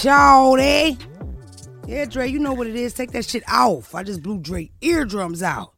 [0.00, 0.98] Hey, Shawty.
[1.86, 2.94] Yeah, Dre, you know what it is.
[2.94, 3.94] Take that shit off.
[3.94, 5.74] I just blew Dre eardrums out.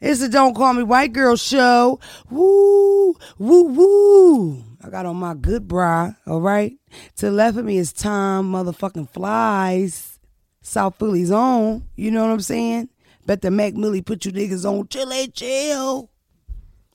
[0.00, 2.00] It's the Don't Call Me White Girl show.
[2.30, 4.64] Woo, woo, woo.
[4.82, 6.72] I got on my good bra, all right?
[7.16, 10.18] To the left of me is Tom motherfucking Flies,
[10.62, 11.84] South Philly's own.
[11.94, 12.88] You know what I'm saying?
[13.26, 16.10] Bet the Mac Millie put you niggas on chill, eh, chill.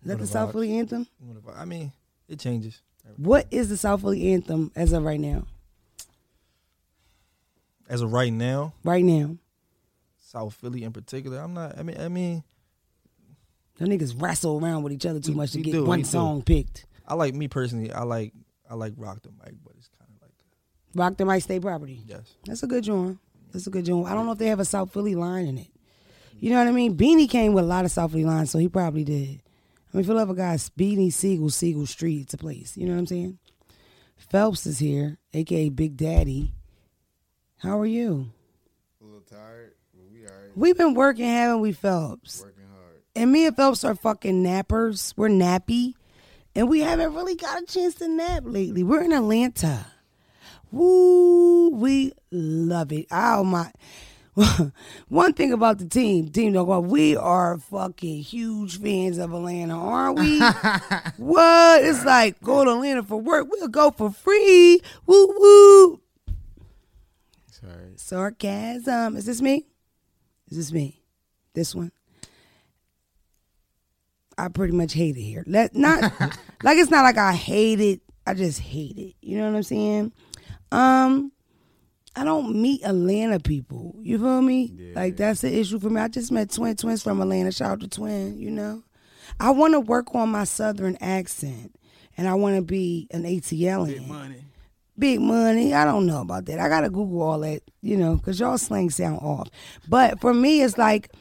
[0.01, 0.51] Is that What the South.
[0.53, 1.05] Philly anthem?
[1.29, 1.91] About- I mean,
[2.27, 2.81] it changes.
[3.15, 5.45] What is the South Philly anthem as of right now?
[7.87, 9.37] As of right now, Right now.
[10.19, 11.77] South Philly in particular, I'm not.
[11.79, 12.43] I mean, I mean,
[13.77, 16.09] The niggas wrestle around with each other too much to get do, one we do.
[16.09, 16.85] song picked.
[17.07, 17.91] I like me personally.
[17.91, 18.33] I like
[18.69, 20.31] I like rock the mic, but it's kind of like
[20.95, 22.01] Rock the Mic State Property.
[22.05, 22.35] yes.
[22.45, 23.19] That's a good joint.
[23.53, 24.07] That's a good joint.
[24.07, 25.67] I don't know if they have a South Philly line in it.
[26.39, 26.97] You know what I mean?
[26.97, 29.41] Beanie came with a lot of South Philly lines, so he probably did.
[29.93, 32.75] I mean, if you love a guy, Beanie Sigel, Sigel Street, it's a place.
[32.75, 33.39] You know what I'm saying?
[34.17, 36.53] Phelps is here, aka Big Daddy.
[37.57, 38.29] How are you?
[39.01, 40.51] A little tired, but we alright.
[40.55, 42.41] We've been working, haven't we, Phelps?
[42.43, 43.01] Working hard.
[43.15, 45.13] And me and Phelps are fucking nappers.
[45.17, 45.93] We're nappy.
[46.53, 48.83] And we haven't really got a chance to nap lately.
[48.83, 49.87] We're in Atlanta.
[50.71, 53.07] Woo, we love it.
[53.11, 53.71] Oh my.
[55.07, 59.75] One thing about the team, Team Don't Go, we are fucking huge fans of Atlanta,
[59.75, 60.39] aren't we?
[61.17, 61.83] what?
[61.83, 63.47] It's like go to Atlanta for work.
[63.49, 64.79] We'll go for free.
[65.07, 66.01] Woo woo.
[67.59, 67.93] Sorry.
[67.95, 69.17] Sarcasm.
[69.17, 69.65] Is this me?
[70.49, 71.01] Is this me?
[71.53, 71.91] This one?
[74.37, 75.43] I pretty much hate it here.
[75.47, 76.01] Let not
[76.63, 78.01] like it's not like I hate it.
[78.25, 79.15] I just hate it.
[79.21, 80.13] You know what I'm saying?
[80.71, 81.31] Um,
[82.15, 83.95] I don't meet Atlanta people.
[84.01, 84.91] You feel me?
[84.93, 86.01] Like that's the issue for me.
[86.01, 87.51] I just met twin twins from Atlanta.
[87.51, 88.37] Shout out to twin.
[88.37, 88.83] You know,
[89.39, 91.75] I want to work on my southern accent,
[92.17, 93.87] and I want to be an ATL.
[94.99, 95.73] Big money.
[95.73, 96.59] I don't know about that.
[96.59, 97.61] I gotta Google all that.
[97.81, 99.49] You know, cause y'all slang sound off.
[99.87, 101.11] But for me, it's like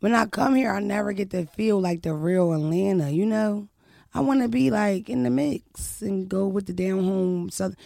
[0.00, 3.10] when I come here, I never get to feel like the real Atlanta.
[3.10, 3.68] You know,
[4.12, 7.76] I want to be like in the mix and go with the down home southern.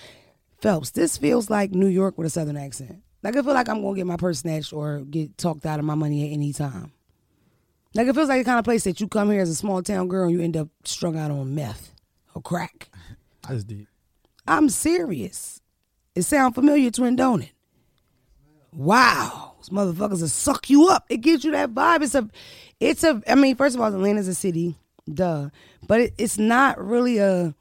[0.60, 3.02] Phelps, this feels like New York with a southern accent.
[3.22, 5.84] Like I feel like I'm gonna get my purse snatched or get talked out of
[5.84, 6.92] my money at any time.
[7.94, 9.82] Like it feels like the kind of place that you come here as a small
[9.82, 11.94] town girl and you end up strung out on meth
[12.34, 12.90] or crack.
[13.48, 13.88] That's deep.
[14.48, 15.60] I'm serious.
[16.14, 17.52] It sound familiar, twin, don't it?
[18.72, 21.06] Wow, those motherfuckers will suck you up.
[21.08, 22.02] It gives you that vibe.
[22.02, 22.28] It's a,
[22.80, 23.22] it's a.
[23.26, 24.76] I mean, first of all, Atlanta's a city,
[25.12, 25.50] duh,
[25.86, 27.54] but it, it's not really a.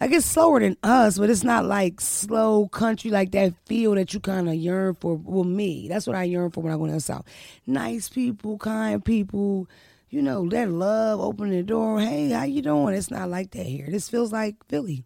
[0.00, 4.12] Like it's slower than us, but it's not like slow country like that feel that
[4.12, 5.14] you kind of yearn for.
[5.14, 7.24] Well, me, that's what I yearn for when I go down south.
[7.68, 9.68] Nice people, kind people,
[10.10, 12.00] you know, that love, opening the door.
[12.00, 12.96] Hey, how you doing?
[12.96, 13.86] It's not like that here.
[13.88, 15.04] This feels like Philly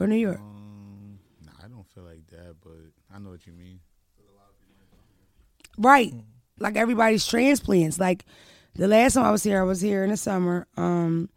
[0.00, 0.38] or New York.
[0.38, 3.80] Um, nah, I don't feel like that, but I know what you mean.
[5.76, 6.14] Right.
[6.58, 7.98] Like everybody's transplants.
[7.98, 8.24] Like
[8.74, 10.66] the last time I was here, I was here in the summer.
[10.76, 11.28] Um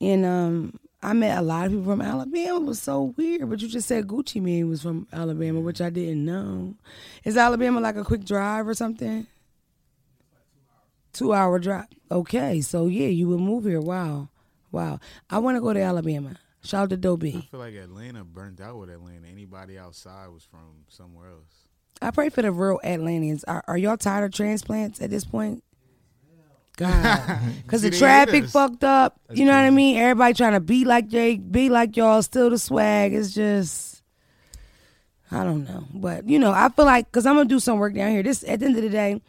[0.00, 2.56] and um I met a lot of people from Alabama.
[2.56, 3.48] It was so weird.
[3.48, 6.74] But you just said Gucci Mane was from Alabama, which I didn't know.
[7.24, 9.26] Is Alabama like a quick drive or something?
[11.12, 11.86] Two hour drive.
[12.10, 13.80] Okay, so yeah, you would move here.
[13.80, 14.28] Wow.
[14.70, 15.00] Wow.
[15.30, 16.36] I want to go to Alabama.
[16.68, 19.26] Shout out to I feel like Atlanta burnt out with Atlanta.
[19.26, 21.68] Anybody outside was from somewhere else.
[22.02, 23.42] I pray for the real Atlanteans.
[23.44, 25.64] Are, are y'all tired of transplants at this point?
[26.76, 29.18] God, because the traffic fucked up.
[29.32, 29.96] you know what I mean?
[29.96, 33.14] Everybody trying to be like Jake, be like y'all, still the swag.
[33.14, 34.02] It's just,
[35.30, 37.94] I don't know, but you know, I feel like because I'm gonna do some work
[37.94, 38.22] down here.
[38.22, 39.22] This at the end of the day,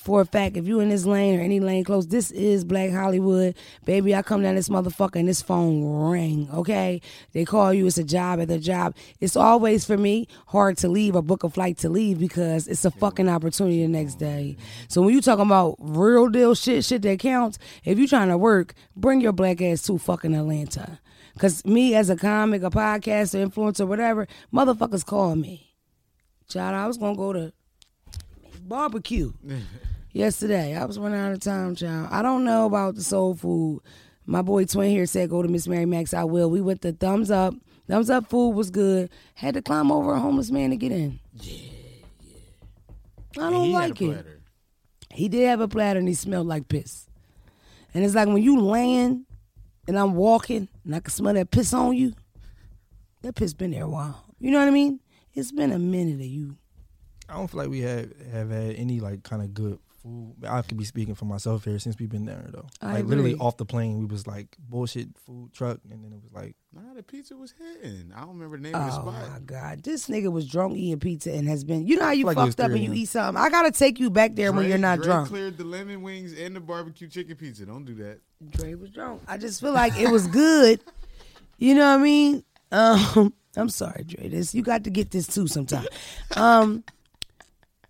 [0.00, 2.90] for a fact, if you in this lane or any lane close, this is Black
[2.90, 4.14] Hollywood, baby.
[4.14, 6.48] I come down this motherfucker and this phone ring.
[6.52, 7.02] Okay,
[7.32, 7.86] they call you.
[7.86, 8.96] It's a job at the job.
[9.20, 12.86] It's always for me hard to leave or book a flight to leave because it's
[12.86, 14.56] a fucking opportunity the next day.
[14.88, 18.38] So when you talking about real deal shit, shit that counts, if you trying to
[18.38, 20.98] work, bring your black ass to fucking Atlanta.
[21.38, 25.74] Cause me as a comic, a podcaster, influencer, whatever, motherfuckers call me.
[26.48, 27.52] Child, I was gonna go to
[28.62, 29.32] barbecue
[30.12, 30.76] yesterday.
[30.76, 32.08] I was running out of time, child.
[32.10, 33.80] I don't know about the soul food.
[34.26, 36.14] My boy Twin here said go to Miss Mary Mac's.
[36.14, 36.50] I will.
[36.50, 37.54] We went the thumbs up.
[37.88, 39.10] Thumbs up food was good.
[39.34, 41.18] Had to climb over a homeless man to get in.
[41.40, 41.56] Yeah,
[42.22, 43.46] yeah.
[43.46, 44.26] I don't like it.
[45.12, 47.08] He did have a platter and he smelled like piss.
[47.92, 49.26] And it's like when you laying
[49.88, 52.12] and I'm walking and I can smell that piss on you,
[53.22, 54.24] that piss been there a while.
[54.38, 55.00] You know what I mean?
[55.34, 56.56] It's been a minute of you.
[57.28, 60.34] I don't feel like we have have had any like kind of good food.
[60.48, 62.66] I could be speaking for myself here since we've been there though.
[62.80, 66.22] I like literally off the plane, we was like bullshit food truck, and then it
[66.22, 67.52] was like Nah, the pizza was
[67.82, 68.12] hitting.
[68.14, 71.00] I don't remember the name of the Oh my god, this nigga was drunk eating
[71.00, 71.86] pizza and has been.
[71.86, 73.40] You know how you like fucked up three and you eat something.
[73.42, 75.28] I gotta take you back there when you're not Dre drunk.
[75.28, 77.66] cleared the lemon wings and the barbecue chicken pizza.
[77.66, 78.20] Don't do that.
[78.50, 79.22] Dre was drunk.
[79.26, 80.80] I just feel like it was good.
[81.62, 82.42] You know what I mean?
[82.72, 84.28] Um, I'm sorry, Dre.
[84.28, 85.86] This you got to get this too sometime.
[86.34, 86.82] Um,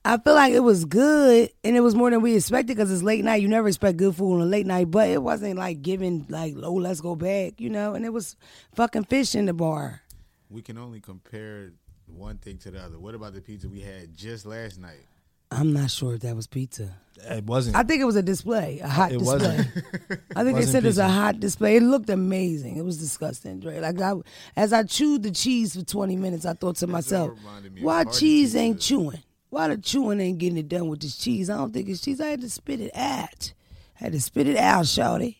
[0.05, 3.03] I feel like it was good, and it was more than we expected because it's
[3.03, 3.43] late night.
[3.43, 6.55] You never expect good food on a late night, but it wasn't like giving like,
[6.63, 7.95] oh, let's go back, you know.
[7.95, 8.35] And it was
[8.75, 10.01] fucking fish in the bar.
[10.49, 11.73] We can only compare
[12.07, 12.99] one thing to the other.
[12.99, 15.07] What about the pizza we had just last night?
[15.53, 16.95] I'm not sure if that was pizza.
[17.29, 17.77] it wasn't.
[17.77, 19.35] I think it was a display, a hot It display.
[19.35, 19.69] wasn't.
[20.37, 21.77] I think they said it's a hot display.
[21.77, 22.77] It looked amazing.
[22.77, 23.81] It was disgusting, Dre.
[23.81, 24.15] Like I,
[24.57, 27.85] as I chewed the cheese for 20 minutes, I thought to myself, reminded me of
[27.85, 28.59] why cheese pizza.
[28.61, 29.23] ain't chewing?
[29.51, 31.51] Why the chewing ain't getting it done with this cheese?
[31.51, 32.21] I don't think it's cheese.
[32.21, 33.53] I had to spit it out.
[34.01, 35.39] I had to spit it out, shawty.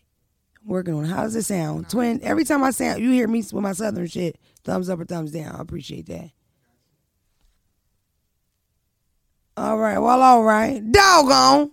[0.61, 1.05] I'm working on.
[1.05, 1.89] How does it sound?
[1.89, 5.05] Twin, every time I sound, you hear me with my southern shit, thumbs up or
[5.05, 5.55] thumbs down.
[5.55, 6.29] I appreciate that.
[9.55, 10.79] All right, well, all right.
[10.91, 11.71] Doggone.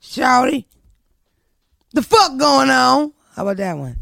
[0.00, 0.64] Shouty.
[1.92, 3.12] The fuck going on?
[3.34, 3.96] How about that one?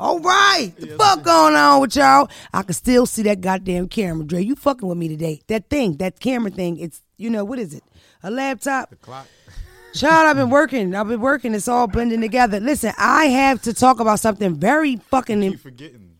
[0.00, 0.72] All right.
[0.78, 2.28] The fuck going on with y'all?
[2.54, 4.42] I can still see that goddamn camera, Dre.
[4.42, 5.42] You fucking with me today.
[5.48, 7.84] That thing, that camera thing, it's, you know, what is it?
[8.22, 8.88] A laptop?
[8.90, 9.26] The clock.
[9.94, 10.94] Child, I've been working.
[10.94, 11.52] I've been working.
[11.52, 12.60] It's all blending together.
[12.60, 15.40] Listen, I have to talk about something very fucking.
[15.42, 16.10] Keep Im- forgetting.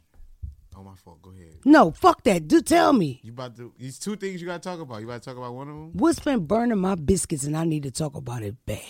[0.76, 1.22] Oh my fault.
[1.22, 1.54] Go ahead.
[1.64, 2.48] no, fuck that.
[2.48, 3.20] Do tell me.
[3.22, 3.72] You about to?
[3.78, 5.00] These two things you got to talk about.
[5.00, 5.92] You about to talk about one of them.
[5.94, 8.80] What's been burning my biscuits and I need to talk about it bad.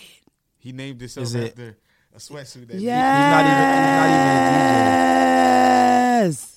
[0.58, 1.76] He named himself Is it- after
[2.14, 2.68] a sweatsuit.
[2.68, 2.96] That Yes.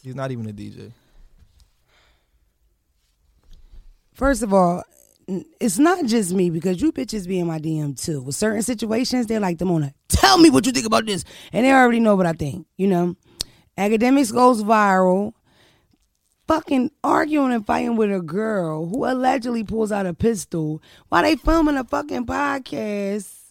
[0.03, 0.63] He's not even a DJ.
[0.63, 0.91] He's not even a DJ.
[4.13, 4.83] First of all,
[5.59, 8.21] it's not just me because you bitches be in my DM too.
[8.21, 11.23] With certain situations, they're like, Damona, tell me what you think about this.
[11.51, 13.15] And they already know what I think, you know?
[13.77, 15.33] Akademiks goes viral.
[16.45, 21.37] Fucking arguing and fighting with a girl who allegedly pulls out a pistol while they
[21.37, 23.42] filming a fucking podcast.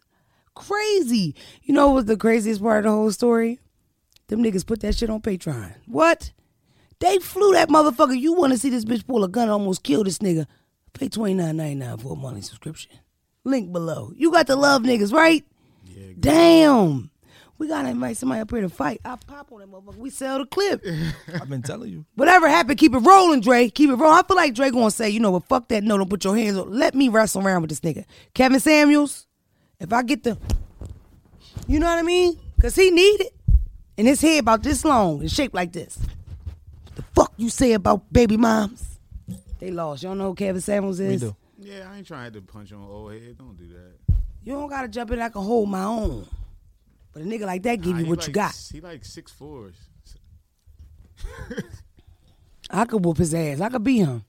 [0.54, 1.34] Crazy.
[1.62, 3.58] You know what was the craziest part of the whole story?
[4.28, 5.74] Them niggas put that shit on Patreon.
[5.86, 6.32] What?
[7.00, 8.18] They flew that motherfucker.
[8.18, 10.46] You want to see this bitch pull a gun and almost kill this nigga?
[10.92, 12.92] Pay twenty nine ninety nine for a monthly subscription.
[13.44, 14.12] Link below.
[14.14, 15.44] You got to love niggas, right?
[15.84, 17.10] Yeah, Damn.
[17.58, 19.00] We gotta invite somebody up here to fight.
[19.04, 19.96] I pop on that motherfucker.
[19.96, 20.84] We sell the clip.
[21.40, 22.04] I've been telling you.
[22.16, 23.68] Whatever happened, keep it rolling, Dre.
[23.68, 24.18] Keep it rolling.
[24.18, 25.84] I feel like Dre gonna say, you know what, fuck that.
[25.84, 26.72] No, don't put your hands on.
[26.72, 28.04] Let me wrestle around with this nigga.
[28.34, 29.28] Kevin Samuels,
[29.82, 30.38] if I get the,
[31.66, 32.38] you know what I mean?
[32.60, 33.34] Cause he need it.
[33.98, 35.98] And his head about this long and shaped like this.
[36.94, 38.98] The fuck you say about baby moms?
[39.58, 40.02] They lost.
[40.02, 41.08] Y'all know who Kevin Samuels is?
[41.08, 41.20] We is?
[41.20, 41.36] do.
[41.58, 41.90] yeah.
[41.92, 43.36] I ain't trying to punch on old head.
[43.36, 44.14] Don't do that.
[44.44, 45.20] You don't gotta jump in.
[45.20, 46.26] I can hold my own.
[47.12, 48.68] But a nigga like that give Nah, you he what like, you got.
[48.72, 49.74] He like six fours.
[52.70, 53.60] I could whoop his ass.
[53.60, 54.24] I could beat him.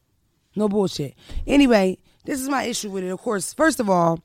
[0.55, 1.15] No bullshit.
[1.47, 3.09] Anyway, this is my issue with it.
[3.09, 4.19] Of course, first of all,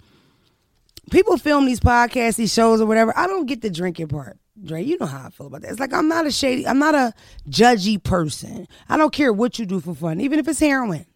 [1.10, 3.16] people film these podcasts, these shows, or whatever.
[3.16, 4.38] I don't get the drinking part.
[4.62, 5.70] Dre, you know how I feel about that.
[5.70, 7.12] It's like I'm not a shady, I'm not a
[7.48, 8.66] judgy person.
[8.88, 11.06] I don't care what you do for fun, even if it's heroin.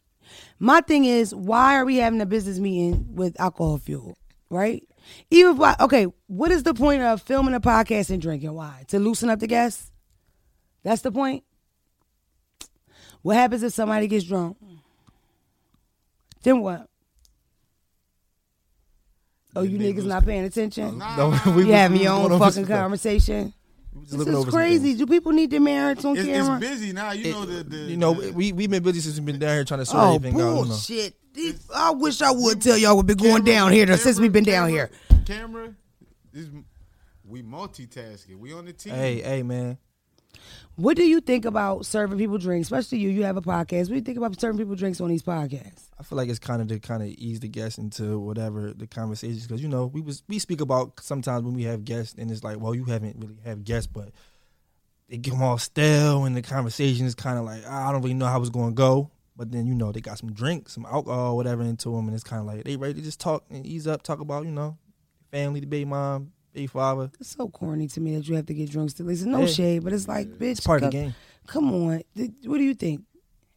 [0.59, 4.17] My thing is, why are we having a business meeting with alcohol fuel?
[4.49, 4.87] Right?
[5.31, 8.53] Even if I, okay, what is the point of filming a podcast and drinking?
[8.53, 8.85] Why?
[8.89, 9.91] To loosen up the guests?
[10.85, 11.43] That's the point?
[13.23, 14.57] What happens if somebody gets drunk?
[16.43, 16.89] Then what?
[19.55, 20.99] Oh, you niggas not paying attention?
[20.99, 23.53] Nah, No, nah, we You was- having your own fucking conversation?
[23.95, 24.95] This is crazy.
[24.95, 26.57] Do people need their merits on It's, camera?
[26.57, 27.13] it's busy now.
[27.13, 29.55] You know the, the you know, the- we we been busy since we've been down
[29.55, 30.49] here trying to sort Oh everything out.
[30.59, 31.15] You bullshit!
[31.35, 34.19] These- I wish I would tell y'all what been going camera- down here though, since
[34.19, 34.91] we've been down here.
[35.27, 35.75] Camera,
[36.33, 36.49] is,
[37.29, 38.39] we multitasking.
[38.39, 38.95] We on the team.
[38.95, 39.77] Hey, hey, man.
[40.77, 42.67] What do you think about serving people drinks?
[42.67, 43.83] Especially you, you have a podcast.
[43.83, 45.89] What do you think about serving people drinks on these podcasts?
[46.01, 48.87] I feel like it's kind of to kind of ease the guests into whatever the
[48.87, 52.31] conversations because you know we was we speak about sometimes when we have guests and
[52.31, 54.11] it's like well you haven't really have guests but
[55.09, 58.03] they get them all stale and the conversation is kind of like "Ah, I don't
[58.03, 60.73] really know how it's going to go but then you know they got some drinks
[60.73, 63.45] some alcohol whatever into them and it's kind of like they ready to just talk
[63.51, 64.77] and ease up talk about you know
[65.31, 68.55] family the baby mom baby father It's so corny to me that you have to
[68.55, 69.09] get drunk still.
[69.09, 69.47] It's no Yeah.
[69.47, 71.15] shade, but it's like, bitch, it's part of the come- game
[71.47, 72.03] Come on,
[72.45, 73.03] what do you think?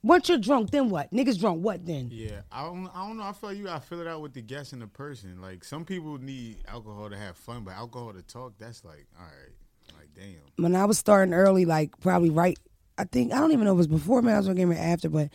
[0.01, 1.11] Once you're drunk, then what?
[1.11, 2.09] Niggas drunk, what then?
[2.11, 2.87] Yeah, I don't.
[2.93, 3.23] I don't know.
[3.23, 5.41] I feel like you gotta fill it out with the guest and the person.
[5.41, 9.25] Like some people need alcohol to have fun, but alcohol to talk, that's like, all
[9.25, 10.41] right, like damn.
[10.63, 12.57] When I was starting early, like probably right,
[12.99, 14.77] I think I don't even know if it was before man, I was gonna get
[14.77, 15.29] after, but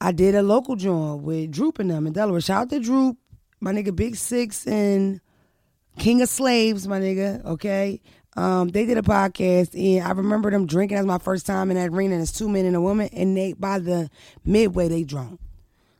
[0.00, 2.40] I did a local joint with Droop and them in Delaware.
[2.40, 3.16] Shout out to Droop,
[3.60, 5.20] my nigga Big Six and
[5.98, 7.44] King of Slaves, my nigga.
[7.44, 8.00] Okay,
[8.36, 10.96] um, they did a podcast, and I remember them drinking.
[10.96, 12.14] That was my first time in that arena.
[12.14, 14.08] And it's two men and a woman, and they by the
[14.44, 15.40] midway they drunk,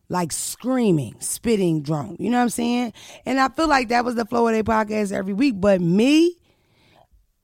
[0.09, 2.21] like screaming, spitting, drunk.
[2.21, 2.93] You know what I'm saying?
[3.27, 5.61] And I feel like that was the flow of their podcast every week.
[5.61, 6.39] But me,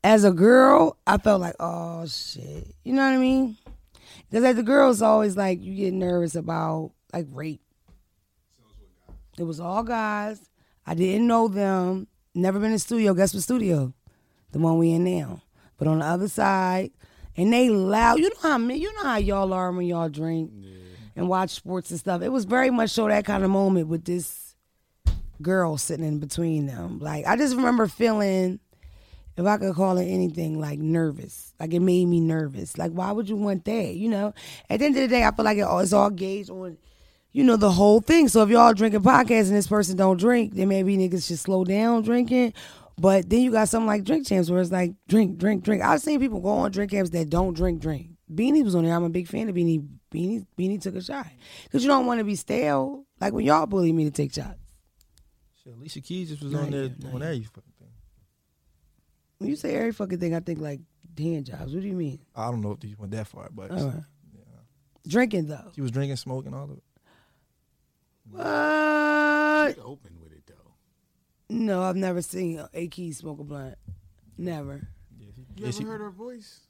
[0.02, 2.75] as a girl, I felt like, oh shit.
[2.83, 3.59] You know what I mean?
[4.31, 7.62] Because as a girl, it's always like you get nervous about like rape.
[9.38, 10.49] It was all guys.
[10.87, 12.09] I didn't know them.
[12.35, 13.15] Never been in studio.
[13.15, 13.93] Guess what studio?
[14.53, 15.43] The one we in now.
[15.77, 16.91] But on the other side,
[17.37, 18.19] and they loud.
[18.19, 20.51] You know how me- you know how y'all are when y'all drink
[21.15, 22.23] and watch sports and stuff.
[22.23, 24.55] It was very much so that kind of moment with this
[25.41, 26.99] girl sitting in between them.
[26.99, 28.59] Like I just remember feeling,
[29.37, 31.55] if I could call it anything, like nervous.
[31.61, 32.77] Like it made me nervous.
[32.77, 33.95] Like why would you want that?
[33.95, 34.35] You know.
[34.69, 36.77] At the end of the day, I feel like it all, it's all gauged on,
[37.33, 38.29] you know, the whole thing.
[38.29, 41.65] So if y'all drinking podcasts and this person don't drink, then maybe niggas should slow
[41.65, 42.55] down drinking.
[42.99, 45.83] But then you got something like Drink Champs where it's like drink, drink, drink.
[45.83, 48.11] I've seen people go on Drink Champs that don't drink, drink.
[48.33, 48.95] Beanie was on there.
[48.95, 49.87] I'm a big fan of Beanie.
[50.13, 51.27] Beanie, Beanie took a shot
[51.65, 53.05] because you don't want to be stale.
[53.21, 54.59] Like when y'all bully me to take shots.
[55.63, 57.89] Shit, Alicia Keys just was Not on there yet, on every fucking thing.
[59.39, 60.81] When you say every fucking thing, I think like
[61.17, 61.73] hand jobs.
[61.73, 62.21] What do you mean?
[62.35, 64.03] I don't know if they went that far, but right.
[65.07, 65.71] Drinking though.
[65.75, 66.83] she was drinking, smoking, all of it.
[68.31, 69.75] What?
[69.75, 70.75] She open with it though.
[71.49, 73.77] No, I've never seen A Key smoke a blunt.
[74.37, 74.89] Never.
[75.19, 76.61] Yeah, she, You yeah, ever she, heard her voice?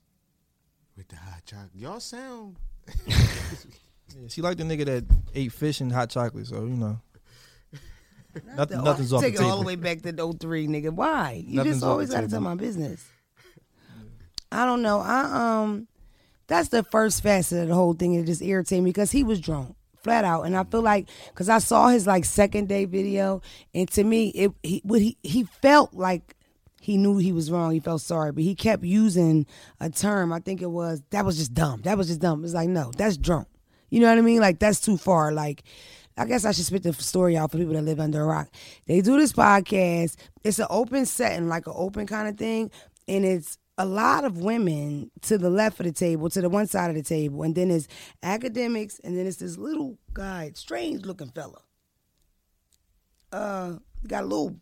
[0.97, 1.71] With the hot chocolate.
[1.75, 2.57] Y'all sound
[3.07, 3.17] yeah,
[4.29, 6.47] she like the nigga that ate fish and hot chocolate.
[6.47, 7.00] So you know,
[8.57, 10.91] nothing, nothing's off the Take it all the way back to 03, nigga.
[10.91, 11.45] Why?
[11.47, 13.05] You Nothing's just always gotta tell my business.
[14.50, 15.00] I don't know.
[15.00, 15.88] I um
[16.47, 18.15] that's the first facet of the whole thing.
[18.15, 19.77] It just irritated me because he was drunk.
[20.09, 23.43] Flat out, and I feel like because I saw his like second day video,
[23.75, 26.35] and to me, it he what he he felt like
[26.81, 27.73] he knew he was wrong.
[27.73, 29.45] He felt sorry, but he kept using
[29.81, 30.33] a term.
[30.33, 31.83] I think it was that was just dumb.
[31.83, 32.43] That was just dumb.
[32.43, 33.49] It's like no, that's drunk.
[33.91, 34.41] You know what I mean?
[34.41, 35.31] Like that's too far.
[35.31, 35.62] Like
[36.17, 38.49] I guess I should spit the story out for people that live under a rock.
[38.87, 40.17] They do this podcast.
[40.43, 42.71] It's an open setting, like an open kind of thing,
[43.07, 46.66] and it's a lot of women to the left of the table, to the one
[46.66, 47.87] side of the table, and then it's
[48.23, 51.61] Akademiks, and then it's this little guy, strange looking fella.
[53.32, 53.75] Uh,
[54.06, 54.56] got a little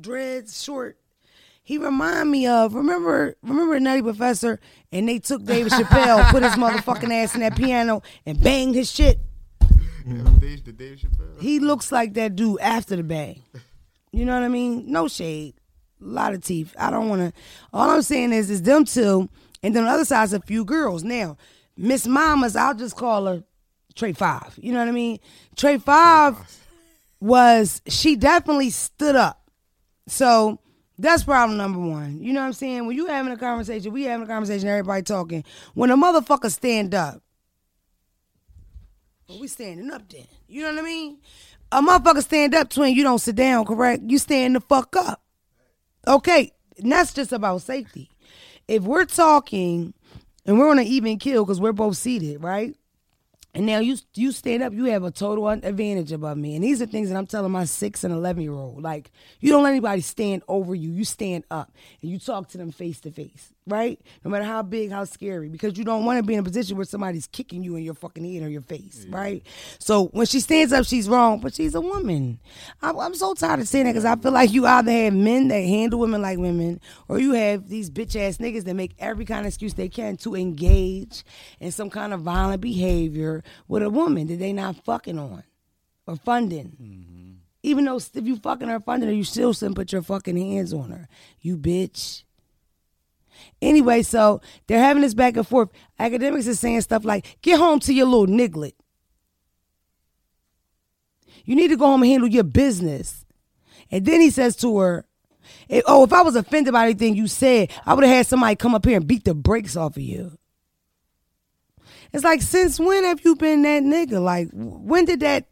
[0.00, 0.98] dreads, short.
[1.64, 4.60] He remind me of remember remember Nutty Professor,
[4.92, 8.90] and they took David Chappelle, put his motherfucking ass in that piano, and banged his
[8.90, 9.18] shit.
[10.38, 11.40] Dave, the Dave Chappelle.
[11.40, 13.42] He looks like that dude after the bang.
[14.12, 14.92] You know what I mean?
[14.92, 15.54] No shade.
[16.04, 16.74] Lot of teeth.
[16.78, 17.40] I don't want to.
[17.72, 19.28] All I'm saying is, is them two,
[19.62, 21.02] and then the other side's a few girls.
[21.02, 21.36] Now,
[21.76, 23.42] Miss Mamas, I'll just call her
[23.94, 24.58] Trey Five.
[24.60, 25.18] You know what I mean?
[25.56, 26.36] Trey Five
[27.20, 29.48] was she definitely stood up.
[30.06, 30.60] So
[30.98, 32.22] that's problem number one.
[32.22, 32.86] You know what I'm saying?
[32.86, 35.44] When you having a conversation, we having a conversation, everybody talking.
[35.72, 37.22] When a motherfucker stand up,
[39.28, 40.26] well, we standing up then.
[40.46, 41.18] You know what I mean?
[41.72, 44.02] A motherfucker stand up twin, you don't sit down, correct?
[44.06, 45.23] You stand the fuck up.
[46.06, 46.52] Okay.
[46.78, 48.10] And that's just about safety.
[48.66, 49.94] If we're talking
[50.46, 52.76] and we're on an even kill because we're both seated, right?
[53.54, 56.56] And now you you stand up, you have a total advantage above me.
[56.56, 58.82] And these are things that I'm telling my six and eleven year old.
[58.82, 60.90] Like you don't let anybody stand over you.
[60.90, 63.98] You stand up and you talk to them face to face, right?
[64.24, 66.76] No matter how big, how scary, because you don't want to be in a position
[66.76, 69.42] where somebody's kicking you in your fucking head or your face, right?
[69.78, 72.40] So when she stands up, she's wrong, but she's a woman.
[72.82, 75.48] I'm, I'm so tired of saying that because I feel like you either have men
[75.48, 79.24] that handle women like women, or you have these bitch ass niggas that make every
[79.24, 81.24] kind of excuse they can to engage
[81.58, 85.42] in some kind of violent behavior with a woman that they not fucking on
[86.06, 86.76] or funding.
[86.80, 87.30] Mm-hmm.
[87.62, 90.74] Even though if you fucking her funding her, you still shouldn't put your fucking hands
[90.74, 91.08] on her.
[91.40, 92.23] You bitch.
[93.62, 95.70] Anyway, so they're having this back and forth.
[95.98, 98.72] Akademiks is saying stuff like, get home to your little niglet.
[101.44, 103.24] You need to go home and handle your business.
[103.90, 105.04] And then he says to her,
[105.68, 108.56] "Eh, Oh, if I was offended by anything you said, I would have had somebody
[108.56, 110.38] come up here and beat the brakes off of you.
[112.12, 114.22] It's like, since when have you been that nigga?
[114.22, 115.48] Like, when did that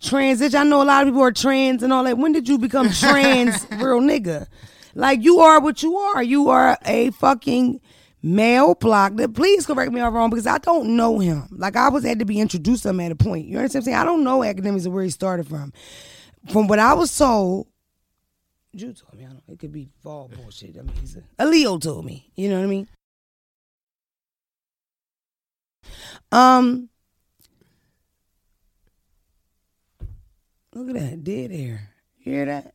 [0.00, 0.58] transition?
[0.58, 2.18] I know a lot of people are trans and all that.
[2.18, 4.46] When did you become trans, real nigga?
[4.94, 6.22] Like, you are what you are.
[6.22, 7.80] You are a fucking
[8.22, 9.14] male block.
[9.34, 11.48] Please correct me if I'm wrong because I don't know him.
[11.50, 13.46] Like, I was had to be introduced to him at a point.
[13.46, 14.02] You understand what I'm saying?
[14.02, 15.72] I don't know Akademiks and where he started from.
[16.50, 17.68] From what I was told,
[18.72, 19.24] you told me.
[19.24, 19.46] I don't.
[19.46, 19.52] Know.
[19.52, 20.76] It could be fall bullshit.
[20.78, 22.30] I mean, he's a, a Leo told me.
[22.34, 22.88] You know what I mean?
[26.32, 26.88] Um.
[30.74, 31.90] Look at that dead air.
[32.18, 32.74] You hear that?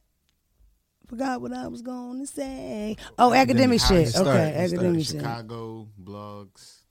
[1.07, 2.97] Forgot what I was going to say.
[3.17, 4.15] Oh, academic shit.
[4.15, 5.21] Okay, academic shit.
[5.21, 6.81] Chicago blogs.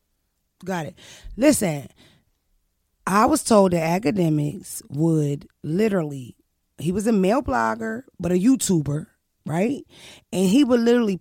[0.64, 0.94] Got it.
[1.36, 1.88] Listen,
[3.06, 6.36] I was told that Akademiks would literally,
[6.78, 9.06] he was a male blogger, but a YouTuber,
[9.44, 9.84] right?
[10.32, 11.20] And he would literally,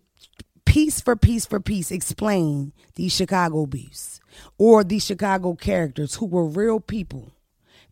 [0.64, 4.20] piece for piece for piece, explain these Chicago beefs
[4.58, 7.32] or these Chicago characters who were real people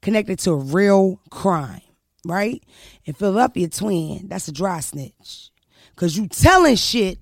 [0.02, 1.82] connected to a real crime,
[2.26, 2.64] right?
[3.06, 5.52] In Philadelphia, twin, that's a dry snitch.
[5.96, 7.20] Cause you telling shit,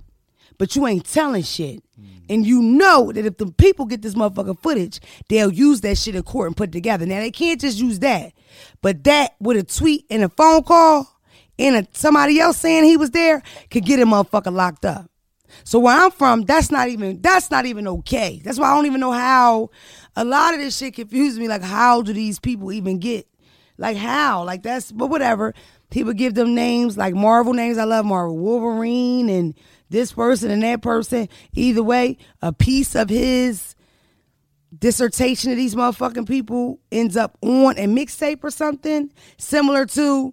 [0.57, 1.83] but you ain't telling shit.
[1.99, 2.21] Mm.
[2.29, 6.15] And you know that if the people get this motherfucking footage, they'll use that shit
[6.15, 7.05] in court and put it together.
[7.05, 8.31] Now they can't just use that,
[8.81, 11.19] but that with a tweet and a phone call
[11.59, 15.11] and a, somebody else saying he was there could get a motherfucker locked up.
[15.63, 18.41] So where I'm from, that's not even that's not even okay.
[18.43, 19.69] That's why I don't even know how
[20.15, 21.47] a lot of this shit confuses me.
[21.47, 23.27] Like, how do these people even get?
[23.81, 24.43] Like how?
[24.43, 25.55] Like that's but whatever.
[25.89, 27.79] People give them names like Marvel names.
[27.79, 29.55] I love Marvel, Wolverine, and
[29.89, 31.27] this person and that person.
[31.53, 33.75] Either way, a piece of his
[34.77, 40.31] dissertation of these motherfucking people ends up on a mixtape or something similar to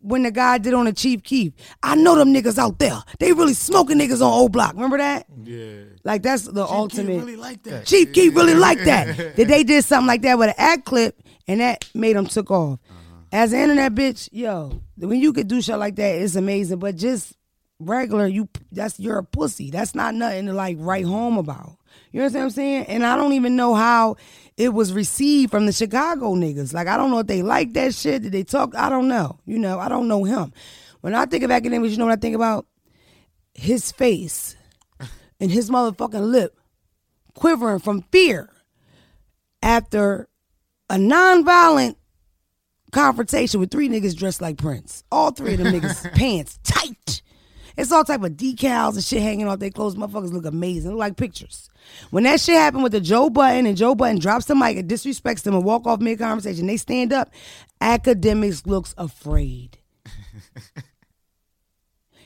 [0.00, 1.52] when the guy did on the Chief Keef.
[1.84, 3.00] I know them niggas out there.
[3.20, 4.74] They really smoking niggas on old block.
[4.74, 5.26] Remember that?
[5.44, 5.84] Yeah.
[6.02, 7.18] Like that's the ultimate.
[7.18, 7.86] really like that.
[7.86, 9.16] Chief Keef really like that.
[9.36, 12.50] that they did something like that with an ad clip and that made them took
[12.50, 12.78] off.
[12.88, 13.22] Uh-huh.
[13.32, 16.78] As an internet bitch, yo, when you could do shit like that, it's amazing.
[16.78, 17.34] But just
[17.80, 19.70] regular, you that's you're a pussy.
[19.70, 21.78] That's not nothing to like write home about.
[22.12, 22.84] You know what I'm saying?
[22.84, 24.16] And I don't even know how
[24.56, 26.72] it was received from the Chicago niggas.
[26.72, 28.22] Like I don't know if they like that shit.
[28.22, 28.74] Did they talk?
[28.76, 29.40] I don't know.
[29.46, 30.52] You know, I don't know him.
[31.00, 32.66] When I think of Akademiks, you know what I think about?
[33.54, 34.56] His face
[35.40, 36.58] and his motherfucking lip
[37.34, 38.50] quivering from fear
[39.62, 40.27] after
[40.90, 41.96] a nonviolent
[42.92, 45.04] confrontation with three niggas dressed like Prince.
[45.10, 47.22] All three of them niggas pants tight.
[47.76, 49.94] It's all type of decals and shit hanging off their clothes.
[49.94, 50.90] Motherfuckers look amazing.
[50.90, 51.70] Look like pictures.
[52.10, 54.90] When that shit happened with the Joe Budden and Joe Budden drops the mic and
[54.90, 57.30] disrespects them and walk off mid conversation, they stand up.
[57.80, 59.78] Akademiks looks afraid.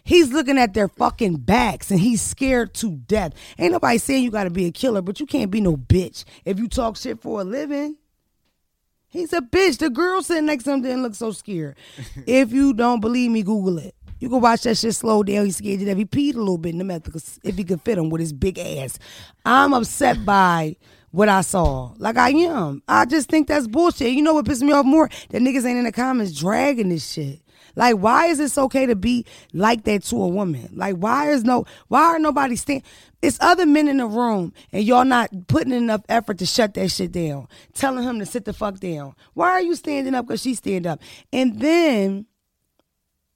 [0.04, 3.34] He's looking at their fucking backs and he's scared to death.
[3.56, 6.58] Ain't nobody saying you gotta be a killer, but you can't be no bitch if
[6.58, 7.96] you talk shit for a living.
[9.12, 9.76] He's a bitch.
[9.76, 11.76] The girl sitting next to him didn't look so scared.
[12.26, 13.94] if you don't believe me, Google it.
[14.18, 15.44] You can watch that shit slow down.
[15.44, 15.98] He's scared to death.
[15.98, 18.32] He peed a little bit in the because if he could fit him with his
[18.32, 18.98] big ass.
[19.44, 20.76] I'm upset by
[21.10, 21.92] what I saw.
[21.98, 22.82] Like I am.
[22.88, 24.12] I just think that's bullshit.
[24.12, 25.10] You know what pisses me off more?
[25.28, 27.40] That niggas ain't in the comments dragging this shit.
[27.74, 30.68] Like, why is it okay to be like that to a woman?
[30.72, 32.82] Like, why is no, why are nobody stand?
[33.22, 36.90] It's other men in the room, and y'all not putting enough effort to shut that
[36.90, 39.14] shit down, telling him to sit the fuck down.
[39.34, 40.26] Why are you standing up?
[40.26, 41.00] Cause she stand up,
[41.32, 42.26] and then,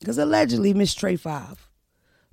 [0.05, 1.69] cause allegedly Miss Trey Five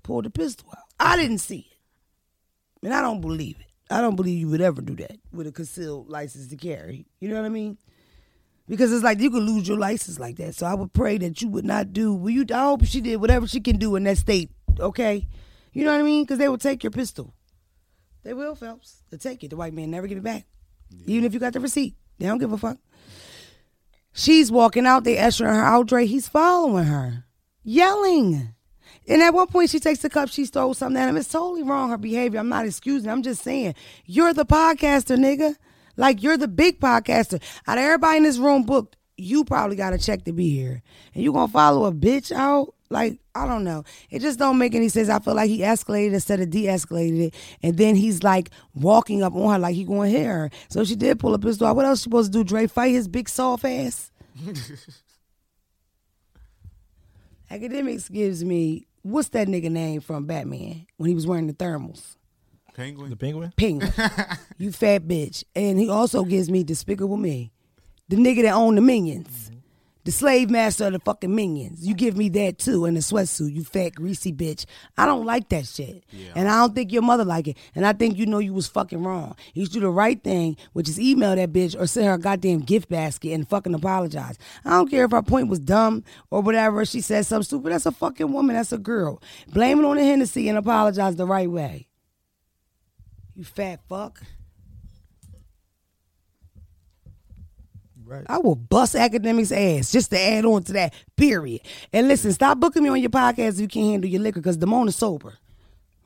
[0.01, 0.83] pulled a pistol out.
[0.99, 3.67] I didn't see it, and I don't believe it.
[3.89, 7.05] I don't believe you would ever do that with a concealed license to carry.
[7.19, 7.77] You know what I mean?
[8.67, 10.55] Because it's like you could lose your license like that.
[10.55, 12.13] So I would pray that you would not do.
[12.13, 12.45] Well, you.
[12.53, 14.51] I hope she did whatever she can do in that state.
[14.79, 15.27] Okay,
[15.73, 16.23] you know what I mean?
[16.23, 17.33] Because they will take your pistol.
[18.23, 19.03] They will, Phelps.
[19.09, 19.49] They take it.
[19.49, 20.45] The white man never give it back,
[21.05, 21.95] even if you got the receipt.
[22.19, 22.77] They don't give a fuck.
[24.13, 25.03] She's walking out.
[25.03, 25.87] They ushering her out.
[25.87, 27.25] Dre, he's following her,
[27.63, 28.53] yelling.
[29.07, 30.29] And at one point, she takes the cup.
[30.29, 31.17] She stole something at him.
[31.17, 31.89] It's totally wrong.
[31.89, 32.39] Her behavior.
[32.39, 33.09] I'm not excusing.
[33.09, 35.57] I'm just saying, you're the podcaster, nigga.
[35.97, 37.41] Like you're the big podcaster.
[37.67, 40.81] Out of everybody in this room booked, you probably got a check to be here,
[41.13, 42.73] and you gonna follow a bitch out?
[42.89, 43.83] Like I don't know.
[44.09, 45.09] It just don't make any sense.
[45.09, 49.33] I feel like he escalated instead of de-escalated it, and then he's like walking up
[49.33, 50.51] on her like he going to hit her.
[50.69, 51.75] So she did pull a pistol out.
[51.75, 52.43] What else she supposed to do?
[52.43, 54.11] Dre fight his big soft ass.
[57.51, 62.15] Akademiks gives me what's that nigga name from Batman when he was wearing the thermals?
[62.73, 63.09] Penguin.
[63.09, 63.53] The penguin.
[63.55, 63.93] Penguin.
[64.57, 65.43] you fat bitch.
[65.55, 67.51] And he also gives me Despicable Me.
[68.09, 69.27] The nigga that owned the minions.
[69.27, 69.53] Mm-hmm.
[70.05, 71.87] The slave master of the fucking minions.
[71.87, 74.65] You give me that too in the sweatsuit, you fat greasy bitch.
[74.97, 76.03] I don't like that shit.
[76.35, 77.57] And I don't think your mother like it.
[77.73, 79.37] And I think you know you was fucking wrong.
[79.53, 82.19] You should do the right thing, which is email that bitch or send her a
[82.19, 84.37] goddamn gift basket and fucking apologize.
[84.65, 86.83] I don't care if her point was dumb or whatever.
[86.83, 87.71] She said something stupid.
[87.71, 88.57] That's a fucking woman.
[88.57, 89.21] That's a girl.
[89.47, 91.87] Blame it on the Hennessy and apologize the right way.
[93.35, 94.21] You fat fuck.
[98.05, 98.25] Right.
[98.27, 100.93] I will bust Akademiks ass just to add on to that.
[101.15, 101.61] Period.
[101.93, 104.57] And listen, stop booking me on your podcast if you can't handle your liquor because
[104.57, 105.33] Damona's sober.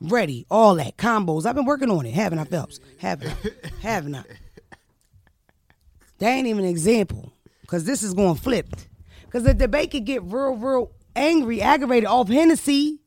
[0.00, 1.44] Ready, all that combos.
[1.44, 2.78] I've been working on it, haven't I, Phelps?
[2.98, 3.50] Haven't I?
[3.82, 4.22] haven't I?
[6.18, 8.88] That ain't even an example because this is going flipped.
[9.24, 13.00] Because the debate could get real, real angry, aggravated off Hennessy.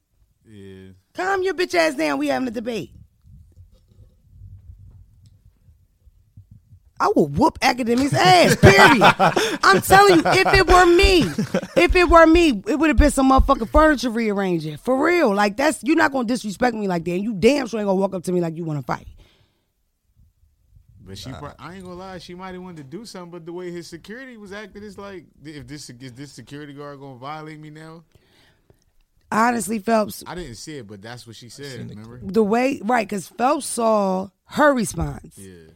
[0.45, 0.89] Yeah.
[1.13, 2.19] Calm your bitch ass down.
[2.19, 2.91] We having a debate.
[7.01, 8.55] I will whoop Akademiks ass.
[8.57, 9.59] Period.
[9.63, 11.21] I'm telling you, if it were me,
[11.75, 15.33] if it were me, it would have been some motherfucking furniture rearranging for real.
[15.33, 17.13] Like that's you're not gonna disrespect me like that.
[17.13, 19.07] And you damn sure ain't gonna walk up to me like you want to fight.
[21.03, 23.45] But she, pro- I ain't gonna lie, she might have wanted to do something, but
[23.47, 27.17] the way his security was acting, it's like, if this is this security guard gonna
[27.17, 28.03] violate me now?
[29.31, 31.89] Honestly, Phelps, I didn't see it, but that's what she said.
[31.89, 32.19] Remember?
[32.21, 35.37] the way right, because Phelps saw her response.
[35.37, 35.71] Yeah.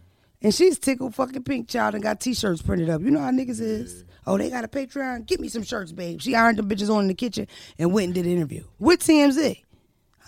[0.45, 3.01] And she's tickled fucking pink child and got t-shirts printed up.
[3.01, 4.05] You know how niggas is.
[4.27, 5.25] Oh, they got a Patreon?
[5.25, 6.21] Get me some shirts, babe.
[6.21, 7.47] She ironed them bitches on in the kitchen
[7.79, 9.63] and went and did an interview with TMZ.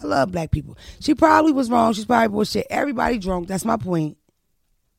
[0.02, 0.76] I love black people.
[1.02, 1.94] She probably was wrong.
[1.94, 2.66] She's probably bullshit.
[2.72, 3.48] Everybody drunk.
[3.48, 4.18] That's my point.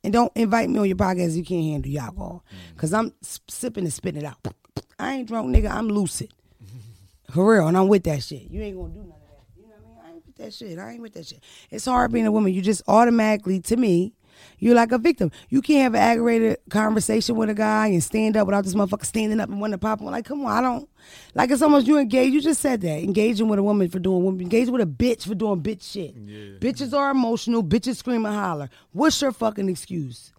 [0.05, 2.45] And don't invite me on your podcast you can't handle your alcohol.
[2.77, 2.99] Because mm.
[3.01, 3.13] I'm
[3.49, 4.55] sipping and spitting it out.
[5.01, 5.69] I ain't drunk, nigga.
[5.69, 6.33] I'm lucid.
[7.33, 7.67] For real.
[7.67, 8.43] And I'm with that shit.
[8.43, 9.61] You ain't going to do none of that.
[9.61, 10.13] You know what I mean?
[10.13, 10.79] I ain't with that shit.
[10.79, 11.43] I ain't with that shit.
[11.73, 12.53] It's hard being a woman.
[12.55, 14.15] You just automatically, to me,
[14.59, 15.31] you're like a victim.
[15.49, 19.05] You can't have an aggravated conversation with a guy and stand up without this motherfucker
[19.05, 20.07] standing up and wanting to pop on.
[20.07, 20.89] Like, come on, I don't.
[21.35, 22.33] Like, it's almost you engage.
[22.33, 23.03] You just said that.
[23.03, 24.41] Engaging with a woman for doing woman.
[24.41, 26.15] Engaging with a bitch for doing bitch shit.
[26.61, 27.63] Bitches are emotional.
[27.63, 28.69] Bitches scream and holler.
[28.93, 30.33] What's your fucking excuse?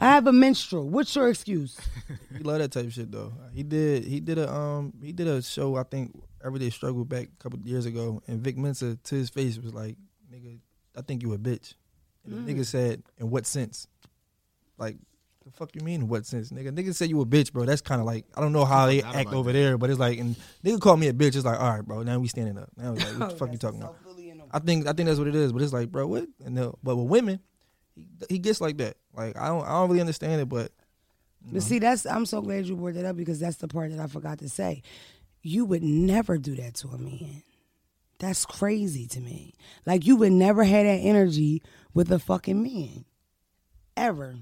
[0.00, 0.88] I have a menstrual.
[0.88, 1.78] What's your excuse?
[2.36, 3.34] He love that type of shit though.
[3.52, 7.28] He did he did a um he did a show I think Everyday Struggle back
[7.38, 9.96] a couple years ago, and Vic Mensa to his face was like,
[10.32, 10.58] "Nigga,
[10.96, 11.74] I think you a bitch."
[12.24, 12.58] And the mm.
[12.58, 13.86] nigga said, "In what sense?"
[14.78, 14.96] Like,
[15.44, 16.02] the fuck you mean?
[16.02, 16.70] In what sense, nigga?
[16.70, 17.64] Nigga said you a bitch, bro.
[17.64, 19.98] That's kind of like I don't know how they act about over there, but it's
[19.98, 21.36] like, and nigga called me a bitch.
[21.36, 22.02] It's like, all right, bro.
[22.02, 22.70] Now we standing up.
[22.76, 23.96] Now it's like, what the fuck you talking about?
[24.52, 26.26] I think I think that's what it is, but it's like, bro, what?
[26.44, 27.40] And the, but with women,
[27.94, 28.96] he, he gets like that.
[29.14, 30.72] Like I don't I don't really understand it, but
[31.50, 34.00] But see, that's I'm so glad you brought that up because that's the part that
[34.00, 34.82] I forgot to say.
[35.42, 37.42] You would never do that to a man.
[38.18, 39.54] That's crazy to me.
[39.86, 41.62] Like you would never have that energy
[41.94, 43.04] with a fucking man.
[43.96, 44.36] Ever.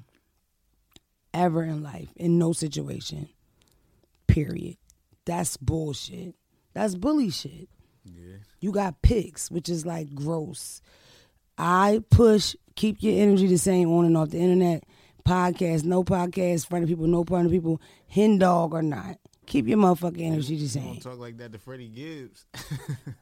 [1.34, 2.08] Ever in life.
[2.16, 3.28] In no situation.
[4.26, 4.76] Period.
[5.24, 6.34] That's bullshit.
[6.74, 7.68] That's bully shit.
[8.04, 8.36] Yeah.
[8.60, 10.80] You got pics, which is like gross.
[11.56, 14.84] I push keep your energy the same on and off the internet.
[15.26, 19.18] Podcast, no podcast, front of people, no front of people, hen dog or not.
[19.44, 20.84] Keep your motherfucking energy the same.
[20.94, 22.46] don't talk like that to Freddie Gibbs.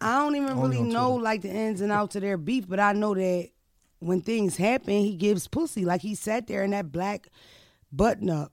[0.00, 1.22] I don't even Only really know Twitter.
[1.24, 3.48] like the ins and outs of their beef, but I know that
[3.98, 5.84] when things happen, he gives pussy.
[5.84, 7.28] Like he sat there in that black
[7.92, 8.52] button up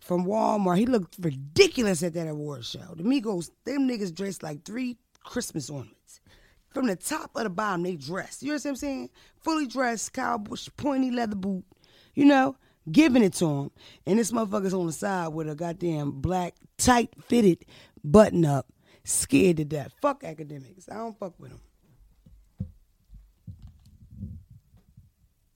[0.00, 0.78] from Walmart.
[0.78, 2.94] He looked ridiculous at that award show.
[2.96, 6.20] The Migos, them niggas dressed like three Christmas ornaments.
[6.70, 8.42] From the top of the bottom, they dressed.
[8.42, 9.10] You know what I'm saying?
[9.42, 11.64] Fully dressed, cowboy, pointy leather boot,
[12.14, 12.56] you know,
[12.90, 13.70] giving it to him.
[14.06, 17.66] And this motherfucker's on the side with a goddamn black, tight fitted
[18.02, 18.72] button up,
[19.04, 19.92] scared to death.
[20.00, 20.90] Fuck Akademiks.
[20.90, 21.60] I don't fuck with them.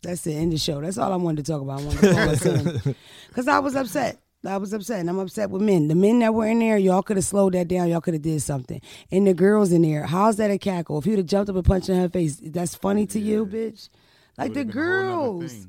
[0.07, 0.81] That's the end of the show.
[0.81, 1.81] That's all I wanted to talk about.
[1.81, 2.95] I wanted to call us in.
[3.29, 4.19] Because I was upset.
[4.47, 5.01] I was upset.
[5.01, 5.89] And I'm upset with men.
[5.89, 7.89] The men that were in there, y'all could have slowed that down.
[7.89, 8.81] Y'all could have did something.
[9.11, 10.99] And the girls in there, how's that a cackle?
[10.99, 13.89] If you'd have jumped up and punched in her face, that's funny to you, bitch?
[14.39, 15.67] Like the Would've been a whole nother girls.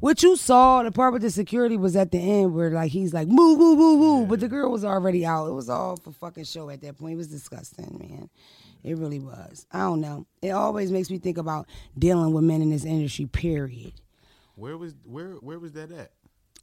[0.00, 3.14] What you saw, the part with the security was at the end where like he's
[3.14, 5.46] like move, move, move, move, but the girl was already out.
[5.46, 7.14] It was all for fucking show at that point.
[7.14, 8.28] It was disgusting, man.
[8.82, 9.66] It really was.
[9.72, 10.26] I don't know.
[10.40, 11.66] It always makes me think about
[11.98, 13.26] dealing with men in this industry.
[13.26, 13.92] Period.
[14.56, 16.12] Where was where where was that at?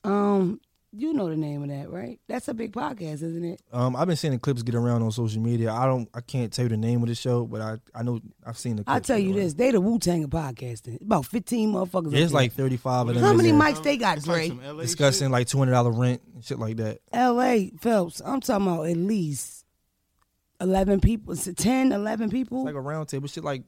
[0.03, 0.59] Um,
[0.91, 2.19] you know the name of that, right?
[2.27, 3.61] That's a big podcast, isn't it?
[3.71, 5.71] Um, I've been seeing the clips get around on social media.
[5.71, 8.19] I don't, I can't tell you the name of the show, but I, I know
[8.45, 8.83] I've seen the.
[8.83, 9.39] Clips I'll tell you around.
[9.43, 11.01] this: they the Wu Tang of podcasting.
[11.01, 12.07] About fifteen motherfuckers.
[12.07, 13.23] up There's like 35 of them.
[13.23, 15.31] How many there mics they got, It's like some LA discussing shit.
[15.31, 16.99] like two hundred dollar rent and shit like that.
[17.13, 17.71] L.A.
[17.79, 18.21] Phelps.
[18.25, 19.65] I'm talking about at least
[20.61, 22.59] eleven people, 10, 11 people.
[22.59, 23.43] It's like a round table shit.
[23.43, 23.63] Like,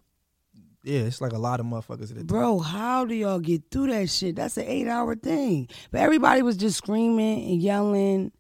[0.84, 3.88] yeah, it's like a lot of motherfuckers at the Bro, how do y'all get through
[3.88, 4.36] that shit?
[4.36, 5.70] That's an eight hour thing.
[5.92, 8.32] But everybody was just screaming and yelling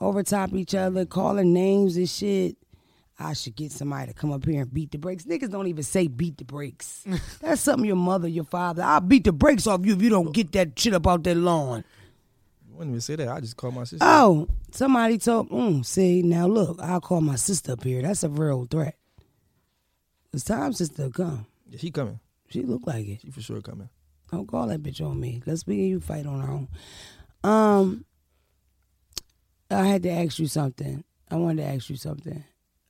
[0.00, 2.56] over top each other, calling names and shit.
[3.18, 5.24] I should get somebody to come up here and beat the brakes.
[5.24, 7.04] Niggas don't even say beat the brakes.
[7.40, 8.82] That's something your mother, your father.
[8.82, 11.36] I'll beat the brakes off you if you don't get that shit up out that
[11.36, 11.84] lawn.
[12.72, 13.28] Wouldn't even say that.
[13.28, 14.04] I just called my sister.
[14.04, 18.02] Oh, somebody told, mm, see, now look, I'll call my sister up here.
[18.02, 18.96] That's a real threat.
[20.32, 21.46] It's time sister to come.
[21.68, 22.18] Yeah, she coming.
[22.48, 23.20] She look like it.
[23.20, 23.90] She for sure coming.
[24.30, 25.42] Don't call that bitch on me.
[25.44, 26.68] Let's and you fight on our own.
[27.44, 28.04] Um,
[29.70, 31.04] I had to ask you something.
[31.30, 32.42] I wanted to ask you something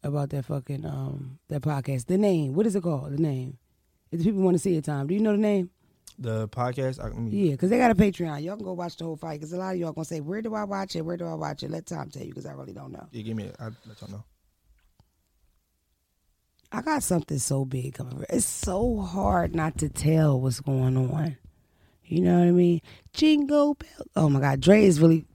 [0.04, 2.06] about that fucking um that podcast.
[2.06, 2.54] The name.
[2.54, 3.12] What is it called?
[3.12, 3.58] The name.
[4.10, 5.06] If the people want to see it, time.
[5.06, 5.70] Do you know the name?
[6.18, 7.02] The podcast.
[7.04, 8.42] I, mean, Yeah, because they got a Patreon.
[8.42, 9.40] Y'all can go watch the whole fight.
[9.40, 11.02] Because a lot of y'all gonna say, "Where do I watch it?
[11.02, 13.06] Where do I watch it?" Let Tom tell you, because I really don't know.
[13.12, 13.44] yeah, give me.
[13.44, 13.56] it.
[13.58, 14.24] I let y'all know.
[16.70, 18.24] I got something so big coming.
[18.30, 21.36] It's so hard not to tell what's going on.
[22.04, 22.80] You know what I mean?
[23.12, 24.08] Jingle bells.
[24.16, 25.26] Oh my God, Dre is really.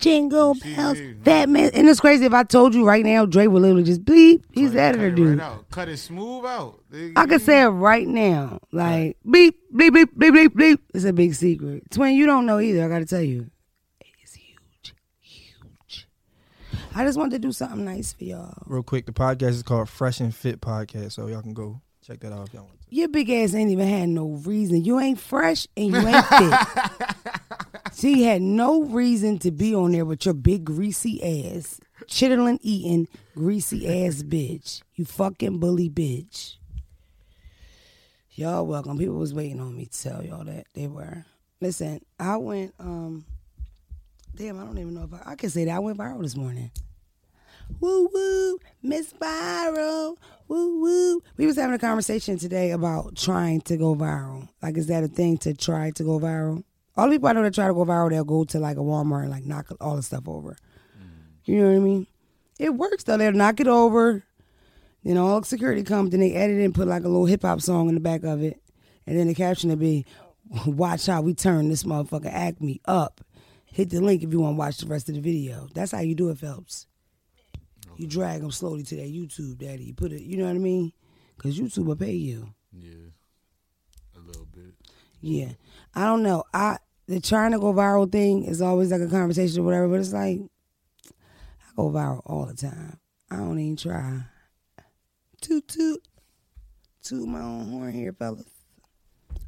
[0.00, 1.12] Jingle bells, yeah.
[1.22, 1.70] fat man.
[1.74, 4.42] And it's crazy if I told you right now, Dre would literally just bleep.
[4.52, 5.38] He's Cut- the editor, cut it dude.
[5.38, 5.70] Right out.
[5.70, 6.80] Cut it smooth out.
[7.16, 8.60] I could say it right now.
[8.72, 10.78] Like beep, bleep, bleep, bleep, bleep, bleep.
[10.94, 11.90] It's a big secret.
[11.90, 12.84] Twin, you don't know either.
[12.84, 13.50] I gotta tell you.
[14.22, 14.94] It's huge.
[15.20, 16.08] Huge.
[16.94, 18.54] I just wanted to do something nice for y'all.
[18.66, 22.20] Real quick, the podcast is called Fresh and Fit Podcast, so y'all can go check
[22.20, 22.80] that out if y'all want to.
[22.92, 24.84] Your big ass ain't even had no reason.
[24.84, 26.58] You ain't fresh and you ain't fit.
[27.94, 31.22] she had no reason to be on there with your big greasy
[31.54, 34.82] ass, chittering eating greasy ass bitch.
[34.94, 36.56] You fucking bully bitch.
[38.30, 38.96] Y'all welcome.
[38.96, 41.24] People was waiting on me to tell y'all that they were.
[41.60, 42.74] Listen, I went.
[42.78, 43.24] um
[44.34, 46.36] Damn, I don't even know if I, I can say that I went viral this
[46.36, 46.70] morning.
[47.78, 50.16] Woo woo, Miss Viral.
[50.48, 51.22] Woo woo.
[51.36, 54.48] We was having a conversation today about trying to go viral.
[54.62, 56.64] Like, is that a thing to try to go viral?
[56.96, 58.80] All the people I know that try to go viral, they'll go to like a
[58.80, 60.56] Walmart and like knock all the stuff over.
[61.44, 62.06] You know what I mean?
[62.58, 63.16] It works though.
[63.16, 64.24] They'll knock it over.
[65.02, 67.62] Then all security comes, then they edit it and put like a little hip hop
[67.62, 68.60] song in the back of it.
[69.06, 70.04] And then the caption will be,
[70.66, 73.22] watch how we turn this motherfucker Acme up.
[73.64, 75.68] Hit the link if you want to watch the rest of the video.
[75.74, 76.86] That's how you do it, Phelps.
[77.96, 79.84] You drag them slowly to that YouTube, daddy.
[79.84, 80.92] You put it, you know what I mean?
[81.36, 82.52] Because YouTube will pay you.
[82.72, 83.10] Yeah,
[84.16, 84.74] a little bit.
[85.20, 85.52] Yeah.
[85.94, 86.44] I don't know.
[86.52, 90.00] I the trying to go viral thing is always like a conversation or whatever, but
[90.00, 90.40] it's like
[91.08, 92.98] I go viral all the time.
[93.30, 94.22] I don't even try.
[95.40, 96.06] Toot toot.
[97.02, 98.46] Toot my own horn here, fellas.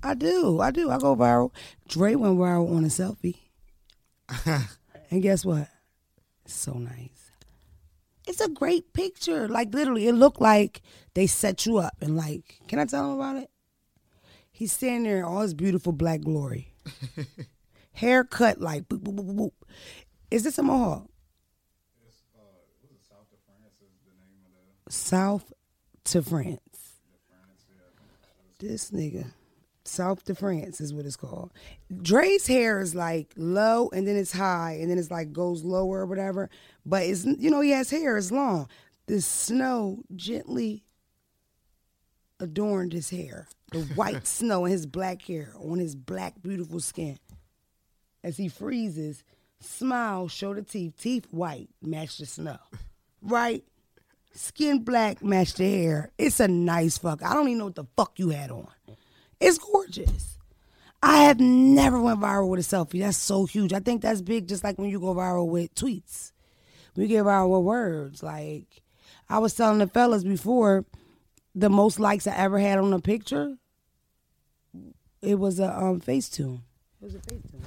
[0.03, 0.61] I do.
[0.61, 0.91] I do.
[0.91, 1.53] I go viral.
[1.87, 3.37] Dre went viral on a selfie.
[5.11, 5.69] and guess what?
[6.45, 7.31] It's so nice.
[8.27, 9.49] It's a great picture.
[9.49, 10.83] Like literally, it looked like
[11.15, 13.51] they set you up and like, can I tell them about it?
[14.63, 16.73] He's standing there in all his beautiful black glory.
[17.95, 19.53] Hair cut like boop, boop, boop, boop, boop.
[20.31, 21.09] Is this a mohawk?
[24.89, 25.53] South
[26.05, 26.93] to France.
[28.61, 29.33] This nigga.
[29.85, 31.51] South to France is what it's called.
[32.01, 36.03] Dre's hair is like low and then it's high and then it's like goes lower
[36.03, 36.49] or whatever.
[36.87, 38.69] But it's you know, he has hair, it's long.
[39.07, 40.85] The snow gently
[42.39, 43.49] adorned his hair.
[43.73, 47.19] The white snow in his black hair on his black, beautiful skin.
[48.23, 49.25] As he freezes,
[49.61, 52.59] smile, show the teeth, teeth white, match the snow.
[53.21, 53.65] Right?
[54.35, 56.11] Skin black, match the hair.
[56.19, 57.23] It's a nice fuck.
[57.23, 58.69] I don't even know what the fuck you had on.
[59.41, 60.39] It's gorgeous.
[61.03, 63.01] I have never went viral with a selfie.
[63.01, 63.73] That's so huge.
[63.73, 66.31] I think that's big, just like when you go viral with tweets.
[66.95, 68.23] We get viral with words.
[68.23, 68.83] Like
[69.29, 70.85] I was telling the fellas before,
[71.55, 73.57] the most likes I ever had on a picture,
[75.23, 76.61] it was a um, Facetune.
[77.01, 77.63] It was a Facetune.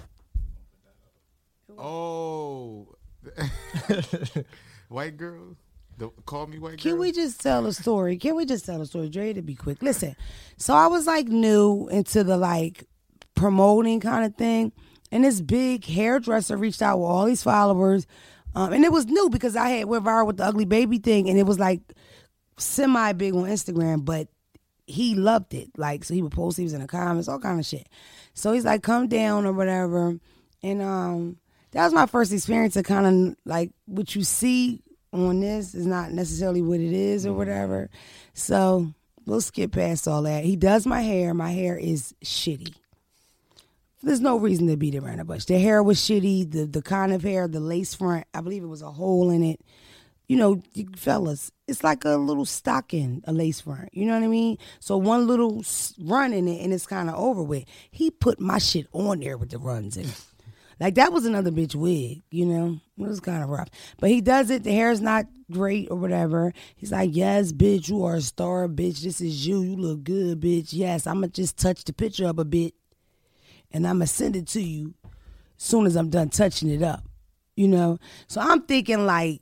[1.77, 2.87] Oh,
[4.89, 5.55] white girl.
[5.97, 6.77] The, call me white girl.
[6.77, 8.17] Can we just tell a story?
[8.17, 9.33] Can we just tell a story, Dre?
[9.33, 10.15] To be quick, listen.
[10.57, 12.85] So I was like new into the like
[13.33, 14.73] promoting kind of thing,
[15.11, 18.05] and this big hairdresser reached out with all these followers,
[18.53, 21.29] um, and it was new because I had went viral with the ugly baby thing,
[21.29, 21.81] and it was like
[22.57, 24.27] semi big on Instagram, but
[24.87, 25.69] he loved it.
[25.77, 27.87] Like so, he would post, he was in the comments, all kind of shit.
[28.33, 30.19] So he's like, "Come down" or whatever,
[30.63, 31.37] and um,
[31.71, 35.85] that was my first experience of kind of like what you see on this is
[35.85, 37.89] not necessarily what it is or whatever.
[38.33, 38.93] So
[39.25, 40.43] we'll skip past all that.
[40.43, 41.33] He does my hair.
[41.33, 42.73] My hair is shitty.
[44.03, 45.45] There's no reason to beat it around the bush.
[45.45, 46.51] The hair was shitty.
[46.51, 48.25] The the kind of hair, the lace front.
[48.33, 49.61] I believe it was a hole in it.
[50.27, 50.61] You know,
[50.95, 53.89] fellas, it's like a little stocking, a lace front.
[53.93, 54.57] You know what I mean?
[54.79, 55.63] So one little
[55.99, 57.65] run in it, and it's kind of over with.
[57.91, 60.07] He put my shit on there with the runs in.
[60.79, 62.79] Like that was another bitch wig, you know.
[62.97, 64.63] It was kind of rough, but he does it.
[64.63, 66.53] The hair's not great or whatever.
[66.75, 69.01] He's like, "Yes, bitch, you are a star, bitch.
[69.01, 69.61] This is you.
[69.61, 70.69] You look good, bitch.
[70.73, 72.73] Yes, I'm gonna just touch the picture up a bit,
[73.71, 74.95] and I'm gonna send it to you
[75.57, 77.05] as soon as I'm done touching it up,
[77.55, 79.41] you know." So I'm thinking like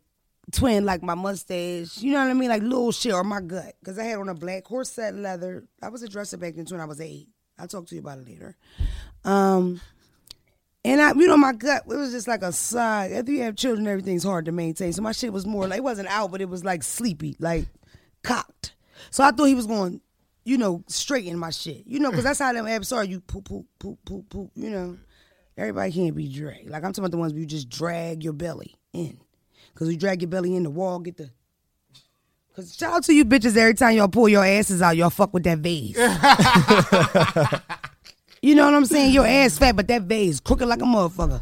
[0.52, 3.76] twin, like my mustache, you know what I mean, like little shit or my gut,
[3.80, 5.64] because I had on a black corset leather.
[5.82, 7.28] I was a dresser back then too, when I was eight.
[7.58, 8.56] I'll talk to you about it later.
[9.24, 9.82] Um.
[10.86, 13.14] And I, you know, my gut, it was just like a side.
[13.14, 14.92] After you have children, everything's hard to maintain.
[14.92, 17.68] So my shit was more like, it wasn't out, but it was like sleepy, like
[18.22, 18.76] cocked.
[19.10, 20.02] So I thought he was going,
[20.44, 21.88] you know, straighten my shit.
[21.88, 23.02] You know, because that's how them abs are.
[23.02, 24.98] You poop, poop, poop, poop, poop, you know.
[25.56, 26.66] Everybody can't be Dre.
[26.68, 29.20] Like I'm talking about the ones where you just drag your belly in.
[29.84, 31.30] Because you drag your belly in the wall, get the
[32.56, 35.34] Cause shout out to you bitches every time y'all pull your asses out, y'all fuck
[35.34, 35.98] with that vase.
[38.44, 39.12] you know what I'm saying?
[39.12, 41.42] Your ass fat, but that vase crooked like a motherfucker.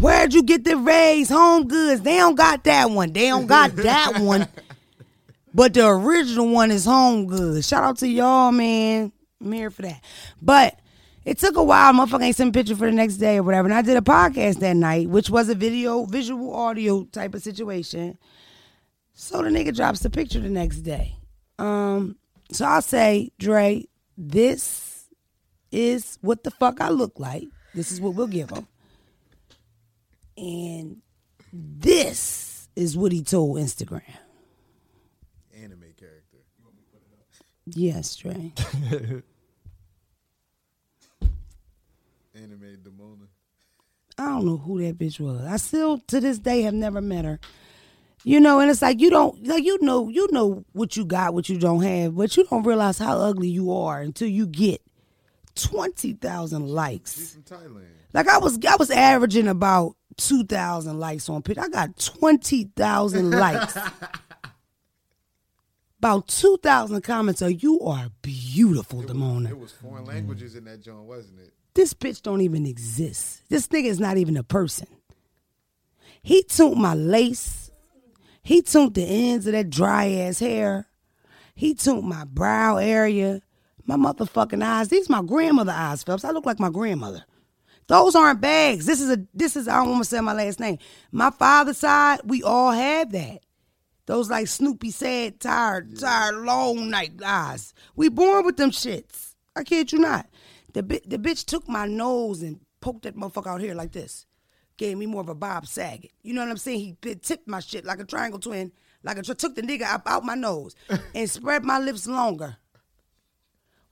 [0.00, 1.30] Where'd you get the vase?
[1.30, 2.02] HomeGoods.
[2.02, 3.12] They don't got that one.
[3.12, 4.48] They don't got that one.
[5.52, 7.68] But the original one is HomeGoods.
[7.68, 9.12] Shout out to y'all, man.
[9.42, 10.02] I'm here for that.
[10.40, 10.78] But
[11.24, 11.92] it took a while.
[11.92, 13.68] Motherfucker ain't sent picture for the next day or whatever.
[13.68, 17.42] And I did a podcast that night, which was a video, visual audio type of
[17.42, 18.18] situation.
[19.14, 21.16] So the nigga drops the picture the next day.
[21.58, 22.16] Um,
[22.50, 25.08] so I'll say, Dre, this
[25.70, 27.44] is what the fuck I look like.
[27.74, 28.66] This is what we'll give him.
[30.36, 31.02] And
[31.52, 34.02] this is what he told Instagram.
[35.54, 36.38] Anime character.
[37.66, 38.52] Yes, Dre.
[42.42, 43.26] Anime Damona.
[44.18, 45.40] I don't know who that bitch was.
[45.46, 47.40] I still to this day have never met her.
[48.22, 51.32] You know, and it's like you don't like you know you know what you got,
[51.32, 54.82] what you don't have, but you don't realize how ugly you are until you get
[55.54, 57.32] twenty thousand She's likes.
[57.32, 57.86] from Thailand.
[58.12, 61.56] Like I was I was averaging about two thousand likes on pitch.
[61.56, 63.76] I got twenty thousand likes.
[65.98, 69.50] About two thousand comments are you are beautiful, Damona.
[69.50, 71.54] It was foreign languages in that joint, wasn't it?
[71.80, 73.40] This bitch don't even exist.
[73.48, 74.86] This nigga is not even a person.
[76.22, 77.70] He tuned my lace.
[78.42, 80.88] He tuned the ends of that dry ass hair.
[81.54, 83.40] He tuned my brow area,
[83.86, 84.88] my motherfucking eyes.
[84.88, 86.22] These my grandmother eyes, Phelps.
[86.22, 87.24] I look like my grandmother.
[87.86, 88.84] Those aren't bags.
[88.84, 90.76] This is a this is I don't want to say my last name.
[91.10, 93.40] My father's side, we all have that.
[94.04, 97.72] Those like Snoopy sad, tired, tired, long night eyes.
[97.96, 99.34] We born with them shits.
[99.56, 100.26] I kid you not.
[100.72, 104.26] The bi- the bitch took my nose and poked that motherfucker out here like this.
[104.76, 106.12] Gave me more of a Bob Saget.
[106.22, 106.80] You know what I'm saying?
[106.80, 110.02] He bi- tipped my shit like a triangle twin, like a took the nigga up
[110.06, 110.74] out my nose
[111.14, 112.56] and spread my lips longer.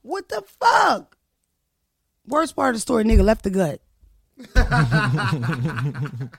[0.01, 1.17] What the fuck?
[2.25, 3.81] Worst part of the story, nigga left the gut.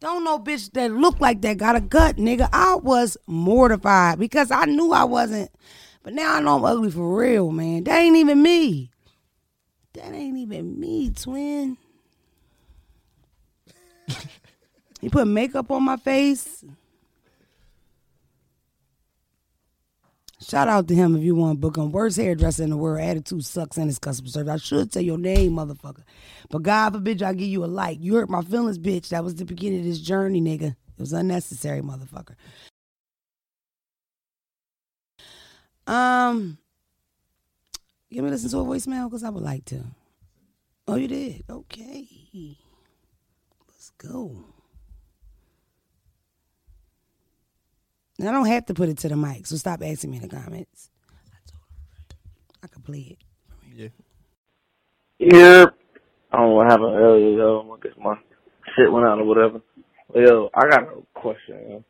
[0.00, 2.48] Don't know bitch that look like that got a gut, nigga.
[2.52, 5.50] I was mortified because I knew I wasn't.
[6.08, 7.84] But now I know I'm ugly for real, man.
[7.84, 8.90] That ain't even me.
[9.92, 11.76] That ain't even me, twin.
[15.02, 16.64] he put makeup on my face.
[20.40, 21.92] Shout out to him if you want to book him.
[21.92, 23.02] Worst hairdresser in the world.
[23.02, 24.50] Attitude sucks in his customer service.
[24.50, 26.04] I should say your name, motherfucker.
[26.48, 27.98] But God forbid I give you a like.
[28.00, 29.10] You hurt my feelings, bitch.
[29.10, 30.68] That was the beginning of this journey, nigga.
[30.70, 32.34] It was unnecessary, motherfucker.
[35.88, 36.58] Um,
[38.12, 39.82] give me listen to a voicemail because I would like to.
[40.86, 41.44] Oh, you did?
[41.48, 42.06] Okay.
[43.66, 44.44] Let's go.
[48.18, 50.24] And I don't have to put it to the mic, so stop asking me in
[50.24, 50.90] the comments.
[52.62, 53.18] I could play it.
[53.74, 53.88] Yeah.
[55.18, 55.66] Yeah.
[56.32, 57.78] I don't know what happened earlier, yo.
[57.78, 58.14] I guess my
[58.76, 59.62] shit went out or whatever.
[60.14, 61.84] Yo, I got a question, yo.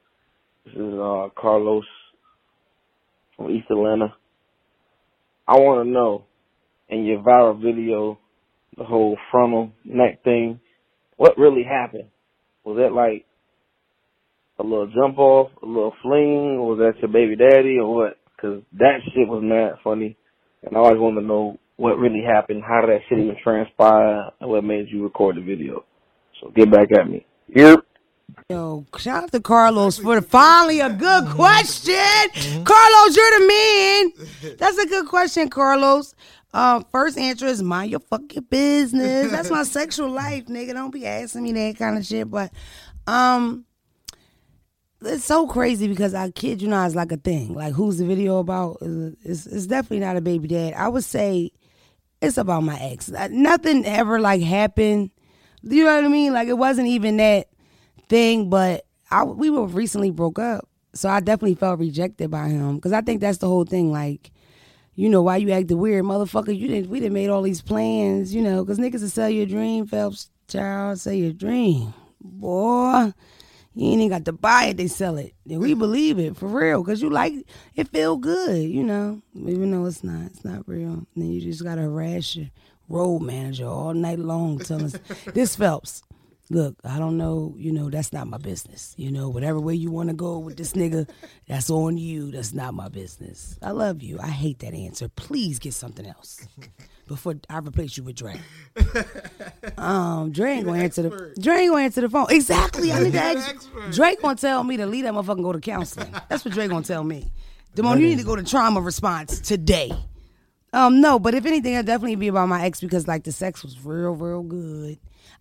[0.66, 1.84] This is uh, Carlos
[3.38, 4.14] from East Atlanta.
[5.46, 6.24] I want to know,
[6.90, 8.18] in your viral video,
[8.76, 10.60] the whole frontal neck thing,
[11.16, 12.10] what really happened?
[12.64, 13.24] Was that like
[14.58, 18.18] a little jump off, a little fling, or was that your baby daddy, or what?
[18.36, 20.16] Because that shit was mad funny.
[20.62, 24.30] And I always wanted to know what really happened, how did that shit even transpire,
[24.40, 25.84] and what made you record the video.
[26.40, 27.24] So get back at me.
[27.54, 27.80] Yep.
[28.50, 31.94] Yo, shout out to Carlos for finally a good question.
[32.64, 34.56] Carlos, you're the man.
[34.56, 36.14] That's a good question, Carlos.
[36.54, 39.30] Um, first answer is mind your fucking business.
[39.30, 40.72] That's my sexual life, nigga.
[40.72, 42.30] Don't be asking me that kind of shit.
[42.30, 42.50] But
[43.06, 43.66] um
[45.02, 47.52] it's so crazy because I kid you not, it's like a thing.
[47.52, 48.78] Like who's the video about?
[48.80, 50.72] It's, it's definitely not a baby dad.
[50.72, 51.50] I would say
[52.22, 53.12] it's about my ex.
[53.12, 55.10] Uh, Nothing ever like happened.
[55.62, 56.32] You know what I mean?
[56.32, 57.48] Like it wasn't even that
[58.08, 62.76] thing, but I we were recently broke up, so I definitely felt rejected by him
[62.76, 63.90] because I think that's the whole thing.
[63.90, 64.30] Like,
[64.94, 66.56] you know, why you acting weird, motherfucker?
[66.56, 66.90] You didn't.
[66.90, 70.30] We didn't made all these plans, you know, because niggas will sell your dream, Phelps.
[70.48, 73.12] Child, sell your dream, boy.
[73.74, 75.34] You ain't even got to buy it; they sell it.
[75.48, 77.34] And we believe it for real, cause you like
[77.76, 77.88] it.
[77.88, 80.26] Feel good, you know, even though it's not.
[80.26, 80.92] It's not real.
[80.92, 82.48] And then you just gotta harass your
[82.88, 84.96] road manager all night long, telling us
[85.34, 86.02] this Phelps
[86.50, 88.94] look, I don't know, you know, that's not my business.
[88.96, 91.08] You know, whatever way you want to go with this nigga,
[91.46, 92.30] that's on you.
[92.30, 93.58] That's not my business.
[93.62, 94.18] I love you.
[94.20, 95.08] I hate that answer.
[95.08, 96.46] Please get something else
[97.06, 98.40] before I replace you with Dre.
[99.76, 102.26] Um, Dre ain't gonna answer the Dre ain't gonna answer the phone.
[102.30, 102.92] Exactly.
[102.92, 103.68] I need to ask.
[103.92, 106.12] Drake gonna tell me to leave that motherfucker and go to counseling.
[106.28, 107.30] That's what Drake gonna tell me.
[107.76, 109.92] Damona, you need to go to trauma response today.
[110.72, 113.62] Um, no, but if anything, it'd definitely be about my ex because like the sex
[113.62, 114.98] was real, real good.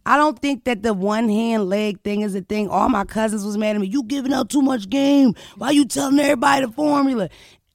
[0.08, 2.70] I don't think that the one hand leg thing is a thing.
[2.70, 3.88] All my cousins was mad at me.
[3.88, 5.36] You giving out too much game.
[5.58, 7.28] Why you telling everybody the formula?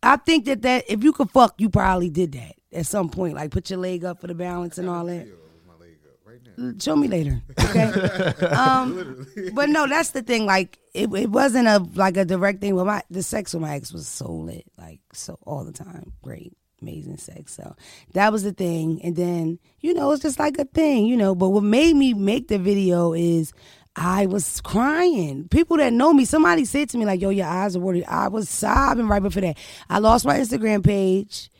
[0.02, 3.34] I think that that if you could fuck, you probably did that at some point.
[3.34, 5.28] Like put your leg up for the balance and all that.
[5.68, 6.82] My leg up right.
[6.82, 7.92] Show me later, okay?
[8.46, 10.46] um, but no, that's the thing.
[10.46, 12.74] Like it, it wasn't a like a direct thing.
[12.76, 16.14] But my the sex with my ex was so lit, like so all the time,
[16.22, 17.54] great, amazing sex.
[17.54, 17.74] So
[18.12, 19.00] that was the thing.
[19.02, 21.34] And then you know it's just like a thing, you know.
[21.34, 23.52] But what made me make the video is.
[23.94, 25.48] I was crying.
[25.48, 28.28] People that know me, somebody said to me like, "Yo, your eyes are watery." I
[28.28, 29.58] was sobbing right before that.
[29.90, 31.50] I lost my Instagram page.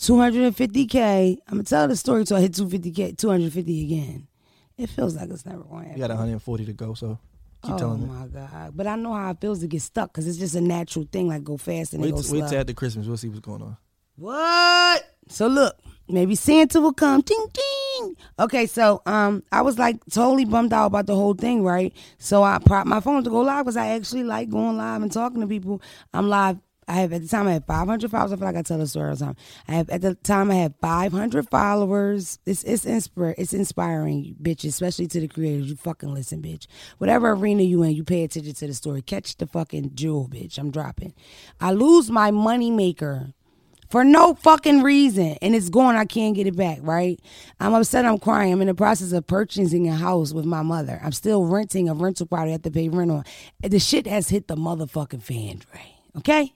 [0.00, 1.38] 250k.
[1.46, 4.28] I'm gonna tell the story till I hit 250k, 250 again.
[4.76, 7.18] It feels like it's never going to You got 140 to go, so
[7.62, 8.08] keep oh telling me.
[8.10, 8.72] Oh my god!
[8.74, 11.28] But I know how it feels to get stuck because it's just a natural thing.
[11.28, 12.40] Like go fast and Wait, then go slow.
[12.40, 13.06] wait till after Christmas.
[13.06, 13.76] We'll see what's going on.
[14.20, 15.14] What?
[15.28, 17.22] So look, maybe Santa will come.
[17.22, 18.16] Ding ding.
[18.38, 21.94] Okay, so um, I was like totally bummed out about the whole thing, right?
[22.18, 25.10] So I propped my phone to go live because I actually like going live and
[25.10, 25.80] talking to people.
[26.12, 26.58] I'm live.
[26.86, 28.32] I have at the time I had 500 followers.
[28.32, 29.36] I feel like I tell the story all the time.
[29.68, 32.38] I have at the time I had 500 followers.
[32.44, 35.70] It's it's inspir it's inspiring, bitch, especially to the creators.
[35.70, 36.66] You fucking listen, bitch.
[36.98, 39.00] Whatever arena you in, you pay attention to the story.
[39.00, 40.58] Catch the fucking jewel, bitch.
[40.58, 41.14] I'm dropping.
[41.58, 43.32] I lose my money maker
[43.90, 47.20] for no fucking reason and it's gone i can't get it back right
[47.58, 51.00] i'm upset i'm crying i'm in the process of purchasing a house with my mother
[51.04, 53.24] i'm still renting a rental property i have to pay rent on
[53.62, 55.94] the shit has hit the motherfucking fan Dre.
[56.16, 56.54] okay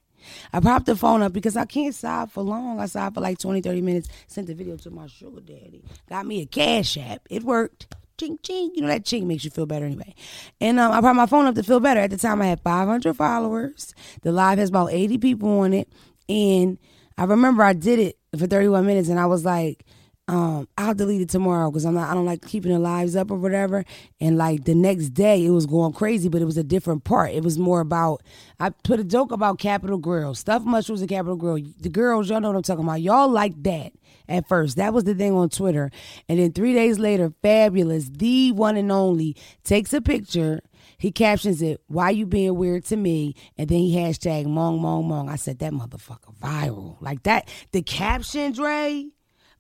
[0.53, 2.81] I popped the phone up because I can't sob for long.
[2.81, 4.09] I sobbed for like 20, 30 minutes.
[4.27, 5.85] Sent the video to my sugar daddy.
[6.09, 7.27] Got me a cash app.
[7.31, 7.95] It worked.
[8.17, 8.71] Ching, ching.
[8.75, 10.15] You know that ching makes you feel better anyway.
[10.61, 12.01] And um, I popped my phone up to feel better.
[12.01, 13.95] At the time, I had 500 followers.
[14.23, 15.89] The live has about 80 people on it.
[16.29, 16.79] And
[17.17, 19.85] I remember I did it for 31 minutes and I was like,
[20.27, 23.31] um, I'll delete it tomorrow because I'm not I don't like keeping the lives up
[23.31, 23.85] or whatever.
[24.21, 27.33] And like the next day it was going crazy, but it was a different part.
[27.33, 28.23] It was more about
[28.59, 30.35] I put a joke about Capital Grille.
[30.35, 31.59] Stuff mushrooms and Capital Grille.
[31.79, 33.03] The girls, y'all know what I'm talking about.
[33.03, 33.93] Y'all like that
[34.27, 34.77] at first.
[34.77, 35.91] That was the thing on Twitter.
[36.29, 40.61] And then three days later, Fabolous, the one and only, takes a picture.
[41.05, 43.35] He captions it, why you being weird to me?
[43.59, 45.29] And then he hashtag mong mong mong.
[45.29, 46.97] I said that motherfucker viral.
[47.03, 47.47] Like that.
[47.73, 49.09] The caption, Dre.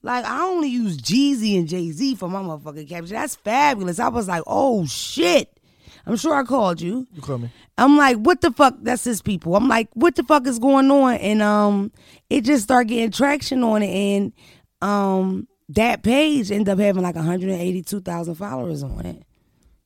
[0.01, 3.15] Like I only use Jeezy and Jay Z for my motherfucking caption.
[3.15, 3.99] That's fabulous.
[3.99, 5.61] I was like, oh shit.
[6.07, 7.07] I'm sure I called you.
[7.13, 7.51] You call me.
[7.77, 8.77] I'm like, what the fuck?
[8.81, 9.55] That's his people.
[9.55, 11.17] I'm like, what the fuck is going on?
[11.17, 11.93] And um,
[12.31, 14.33] it just started getting traction on it, and
[14.81, 19.25] um, that page ended up having like 182,000 followers on it.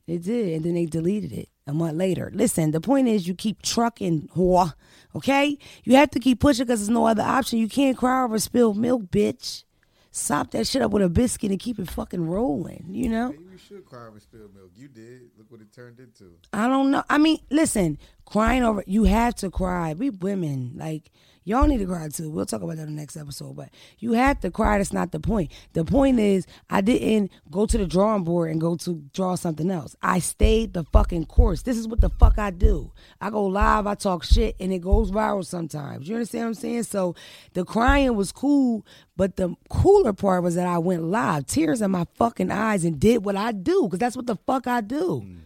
[0.08, 2.30] It did, and then they deleted it a month later.
[2.34, 4.72] Listen, the point is, you keep trucking, whore.
[5.14, 7.58] Okay, you have to keep pushing because there's no other option.
[7.58, 9.64] You can't cry over spilled milk, bitch.
[10.10, 12.86] Sop that shit up with a biscuit and keep it fucking rolling.
[12.88, 13.28] You know.
[13.28, 14.70] Maybe you should cry over spilled milk.
[14.74, 15.30] You did.
[15.36, 16.32] Look what it turned into.
[16.54, 17.04] I don't know.
[17.10, 19.92] I mean, listen, crying over you have to cry.
[19.92, 21.10] We women, like
[21.48, 22.30] y'all need to cry too.
[22.30, 23.56] We'll talk about that in the next episode.
[23.56, 24.78] But you have to cry.
[24.78, 25.50] That's not the point.
[25.72, 29.70] The point is, I didn't go to the drawing board and go to draw something
[29.70, 29.96] else.
[30.02, 31.62] I stayed the fucking course.
[31.62, 32.92] This is what the fuck I do.
[33.20, 36.08] I go live, I talk shit, and it goes viral sometimes.
[36.08, 36.82] You understand what I'm saying?
[36.84, 37.14] So
[37.54, 38.86] the crying was cool,
[39.16, 43.00] but the cooler part was that I went live, tears in my fucking eyes, and
[43.00, 45.22] did what I do because that's what the fuck I do.
[45.24, 45.38] Mm-hmm.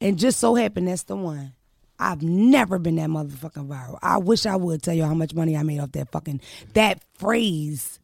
[0.00, 1.52] And just so happened that's the one.
[2.02, 3.98] I've never been that motherfucking viral.
[4.02, 6.40] I wish I would tell you how much money I made off that fucking
[6.74, 7.98] that phrase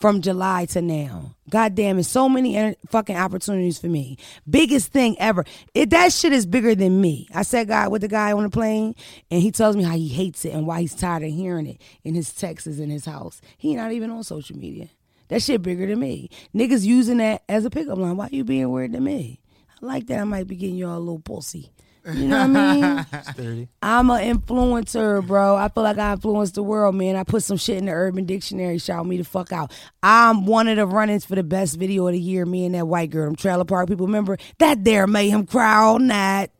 [0.00, 1.34] from July to now.
[1.50, 4.16] God damn it, so many inter- fucking opportunities for me.
[4.48, 5.44] Biggest thing ever.
[5.74, 7.28] It that shit is bigger than me.
[7.34, 8.94] I said God with the guy on the plane,
[9.30, 11.80] and he tells me how he hates it and why he's tired of hearing it
[12.02, 13.40] in his texts in his house.
[13.58, 14.88] He not even on social media.
[15.28, 16.28] That shit bigger than me.
[16.54, 18.16] Niggas using that as a pickup line.
[18.16, 19.40] Why you being weird to me?
[19.80, 20.18] I like that.
[20.18, 21.70] I might be getting y'all a little pussy.
[22.06, 23.68] You know what I mean?
[23.82, 25.56] I'm an influencer, bro.
[25.56, 27.16] I feel like I influenced the world, man.
[27.16, 28.78] I put some shit in the Urban Dictionary.
[28.78, 29.72] Shout me the fuck out.
[30.02, 32.46] I'm one of the run-ins for the best video of the year.
[32.46, 34.06] Me and that white girl, them trailer park people.
[34.06, 34.84] Remember that?
[34.84, 36.50] There made him cry all night.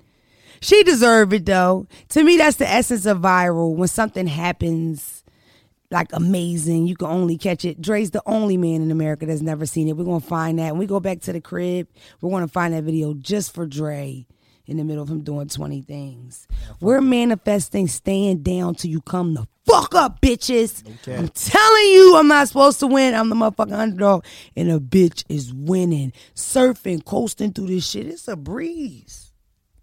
[0.61, 1.87] She deserved it though.
[2.11, 3.75] To me, that's the essence of viral.
[3.75, 5.25] When something happens
[5.91, 7.81] like amazing, you can only catch it.
[7.81, 9.97] Dre's the only man in America that's never seen it.
[9.97, 10.73] We're gonna find that.
[10.73, 11.89] When we go back to the crib,
[12.21, 14.27] we're gonna find that video just for Dre
[14.71, 16.47] in the middle of him doing 20 things.
[16.51, 20.87] Yeah, We're manifesting staying down till you come the fuck up, bitches.
[21.01, 21.17] Okay.
[21.17, 23.15] I'm telling you, I'm not supposed to win.
[23.15, 24.25] I'm the motherfucking underdog.
[24.57, 28.07] And a bitch is winning, surfing, coasting through this shit.
[28.07, 29.31] It's a breeze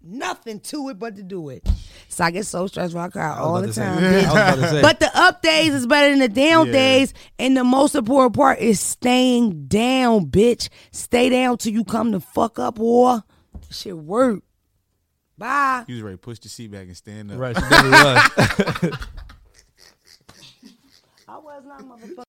[0.00, 1.68] nothing to it but to do it.
[2.08, 3.98] So I get so stressed when I cry all the time.
[4.08, 6.72] Yeah, but the up days is better than the down yeah.
[6.72, 7.14] days.
[7.38, 10.68] And the most important part is staying down, bitch.
[10.92, 13.22] Stay down till you come to fuck up or
[13.70, 14.42] shit work.
[15.38, 15.84] Bye.
[15.86, 17.38] You was ready to push the seat back and stand up.
[17.38, 17.70] Right, she was.
[21.28, 22.24] I was not motherfucker.